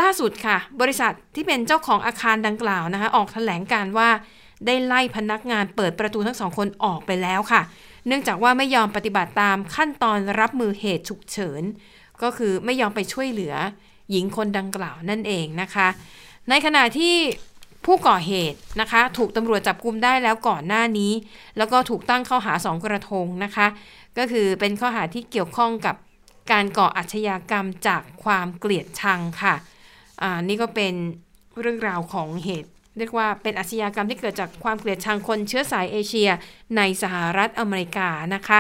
[0.01, 4.09] ล่าสุดค่ะ บริษัทที่เป็นเจ้าของอาคารดังกล่าวนะคะ ออกแถลงการว่า
[4.67, 7.63] ได้ไล่พนักงานเปิดประตูทั้งสองคนออกไปแล้วค่ะ
[8.07, 11.63] เนื่องจากว่าไม่ยอมปฏิบัติตามขั้นตอนรับมือเหตุฉุกเฉิน
[12.23, 13.55] ก็คือไม่ยอมไปช่วยเหลือ
[14.11, 15.89] หญิงคนดังกล่าวนั่นเองนะคะ
[16.49, 17.15] ในขณะที่
[17.85, 21.13] ผู้ก่อเหตุนะคะ ถูกตำรวจจับกุมได้แล้วก่อนหน้านี้
[21.59, 23.67] แล้วก็ถูกตั้งข้อหาสองกระทงนะคะ
[24.19, 25.97] ก็คือเป็นข้อหาที่เกี่ยวข้องกับ
[26.53, 29.55] การก่ออาชญากรรมจากความเกลียดชังค่ะ
[30.23, 30.95] อ่านี่ก็เป็น
[31.61, 36.31] เรื่องราวของเหตุ เรียกว่าเป็นอาชญากรรมที่เกิดจากความเกลียดชังคนเชื้อสายเอเชีย
[36.77, 38.59] ในสหรัฐอเมริกานะคะ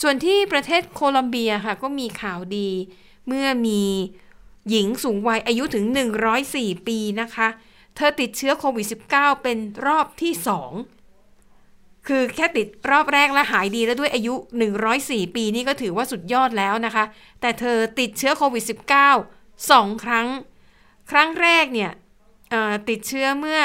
[0.00, 2.70] ส่วนที่ประเทศโคลอมเบียค่ะก็มีข่าวดี
[3.26, 3.82] เมื่อมี
[4.70, 5.84] หญิงสูงวัยอายุถึง
[6.36, 7.48] 104 ปีนะคะ
[7.96, 14.34] เธอติดเชื้อโควิด -19 เป็นรอบที่ 2 คือแค่ติดรอบแรกและหายดีแล้วด้วยอายุ
[14.84, 17.04] 104 ปีนี่ก็ถือว่าสุดยอดแล้วนะคะ
[17.40, 20.26] แต่เธอติดเชื้อโควิด -19 2 ครั้ง
[21.10, 21.90] ครั้งแรกเนี่ย
[22.88, 23.60] ติดเชื้อเมื่อ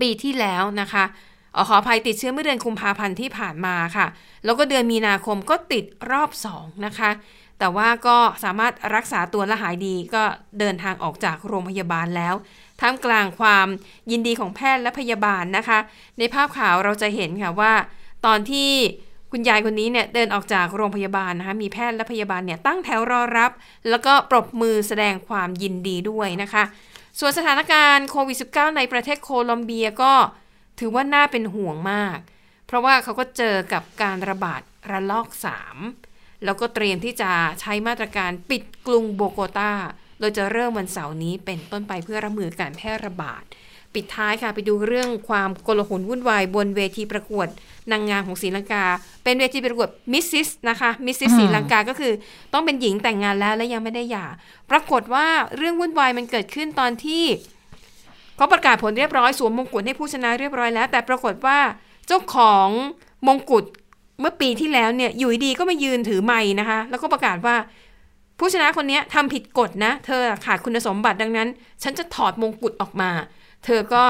[0.00, 1.04] ปีที่แล้วนะคะ
[1.56, 4.06] อขออภัยติดเชื้อเมื่อเดือนกุมภาพันธ์ที่ผ่านมาค่ะ
[4.44, 7.10] แล้วก็เดือนมีนาคมก็ติดรอบ 2 นะคะ
[7.58, 10.22] แต่ว่าก็สามารถรักษาตัวและหายดีก็
[10.58, 12.34] เดินทางออกจากโรงพยาบาลแล้ว
[12.80, 13.66] ท่ามกลางความ
[14.10, 15.78] ยินดีของแพทย์และพยาบาลนะคะ
[16.18, 17.72] ในภาพข่าวเราจะเห็นค่ะว่า
[18.26, 18.70] ตอนที่
[19.32, 23.50] คุณยายคนนี้เนี่ยเดินออกจากโรงพยาบาลนะคะมีแพทย์และพยาบาลเนี่ยตั้งแถวรอรับ
[23.90, 26.64] แล้วก็ปรบมือแสดงความยินดีด้วยนะคะ
[27.18, 30.12] ส่วนสถานการณ์โควิด -19 ในประเทศโคลอมเบียก็
[30.80, 32.18] ถือว่าน่าเป็นห่วงมาก
[32.66, 34.60] เพราะว่าเขาก็เจอกับการระบาด
[34.90, 35.28] ระลอก
[35.86, 39.72] 3 แล้วก็เตรียมที่จะใช้มาตรการปิดกรุงโบโกตา
[40.18, 43.44] โดยจะเริ่มวันเสาร์นี้เป็นต้นไปเพื่อรับมือการแพร่ระบาด
[43.94, 47.48] ปิดท้ายค่ะไปดูเรื่องความโกลาหลวุ่นวายบนเวทีประกวด
[47.90, 48.84] นางงามของศรีลังกา
[49.24, 50.48] เป็นเวทีประกวด Mrs.
[50.68, 51.30] นะคะ Mrs.
[51.38, 52.12] ศรีลังกาก็คือ
[52.52, 54.26] ต้องเป็นหญิงแต่งงานแล้วและยังไม่ได้หย่า
[54.70, 57.24] ปรากฏว่าเรื่องวุ่นวายมันเกิดขึ้นตอนที่
[58.36, 61.58] เขาประกาศผลเรียบร้อยสวมมงกุฎให้ผู้ชนะเรียบร้อยแล้ว แต่ปรากฏว่า
[62.06, 62.68] เจ้าของ
[63.26, 63.64] มงกุฎ
[64.20, 67.56] เมื่อปีที่แล้วเนี่ยอยู่ดีก็มายืนถือไม้นะคะ แล้วก็ประกาศว่า
[68.38, 71.48] ผู้ชนะคนนี้ทำผิดกฎนะ เธอขาดคุณสมบัติดังนั้น
[71.82, 73.10] ฉันจะถอดมงกุฎออกมา
[73.64, 74.02] เธอก็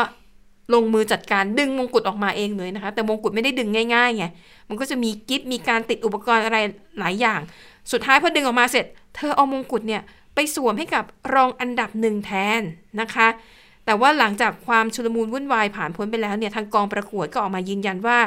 [0.74, 4.24] ลงมือจัดการดึงมงกุฎออกมาเองเลยนะคะ แต่มงกุฎไม่ได้ดึงง่ายๆไง
[4.68, 6.59] มันก็จะมีกิฟมีการติดอุปกรณ์อะไร
[6.99, 7.41] หลายอย่าง
[7.93, 8.85] สุดท้ายพอดึงออกมาเสร็จ
[9.16, 10.03] เธอเอามงกุฎเนี่ย
[10.35, 11.05] ไปสวมให้กับ
[11.35, 12.61] รองอันดับหนึ่งแทน
[13.01, 13.29] นะคะ
[13.87, 18.18] แต่ว่าหลังจากความชุลมุนวุ่นวายผ่านพ้นไปแล้วเนี่ยทางกองประกวดก็ออกมายืนยันว่า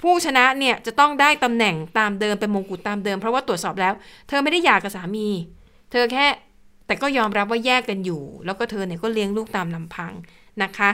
[0.00, 3.92] ผู้ชนะเนี่ยจะต้องได้ตำแหน่งตามเดิมเป็นมงกุฎตามเดิม เพราะว่าตรวจสอบแล้ว
[4.28, 5.28] เธอไม่ได้หย่ากับสามี
[5.92, 6.26] เธอแค่
[6.86, 10.12] แต่ก็ยอมรับว่าแยกกันอยู่ แล้วก็เธอเนี่ยก็เลี้ยงลูกตามลำพัง
[10.62, 10.90] นะคะ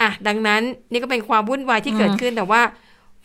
[0.00, 2.62] อะดังนั้นนี่ก็เป็นความวุ่นวายที่เกิดขึ้นแต่ว่า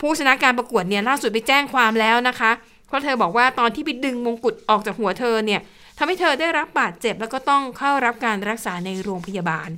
[0.00, 2.50] ผู้ชนะการประกวดเนี่ยล่าสุดไปแจ้งความแล้วนะคะ
[2.86, 5.60] เพราะเธอบอกว่าตอนที่ไปดึงมงกุฎออกจากหัวเธอเนี่ย
[5.98, 9.68] ทำให้เธอได้รับบาดเจ็บ แล้วก็ต้องเข้ารับการรักษาในโรงพยาบาล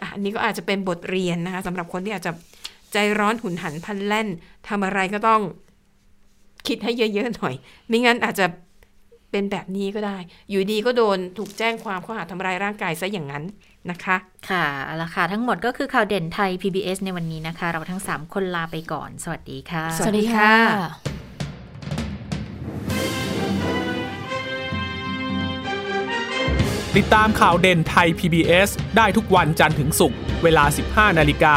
[0.00, 2.32] อะอันนี้ก็อาจจะเป็นบทเรียนนะคะสำหรับคนที่อาจจะ
[2.96, 4.28] ใจร้อนหุนหันพลันแล่น
[4.68, 5.40] ทำอะไรก็ต้อง
[6.66, 7.54] คิดให้เยอะๆหน่อย
[7.88, 8.46] ไม่งั้นอาจจะ
[9.30, 10.18] เป็นแบบนี้ก็ได้
[10.50, 13.44] อยู่ดีก็โดนถูกแจ้งความข้อหาทำร้ายร่างกายซะอย่างนั้น
[13.90, 14.16] นะคะ
[14.50, 20.52] ค่ะเอาละค่ะ ทั้งหมดก็คือข่าวเด่นไทย PBS ในวันนี้นะคะ เราทั้ง 3 คนลาไปก่อน สวัสดีค่ะ สวัสดีค่ะ
[26.96, 31.56] ติดตามข่าวเด่นไทย PBS ได้ทุกวันจันทร์ถึงศุกร์เวลา 15 นาฬิกา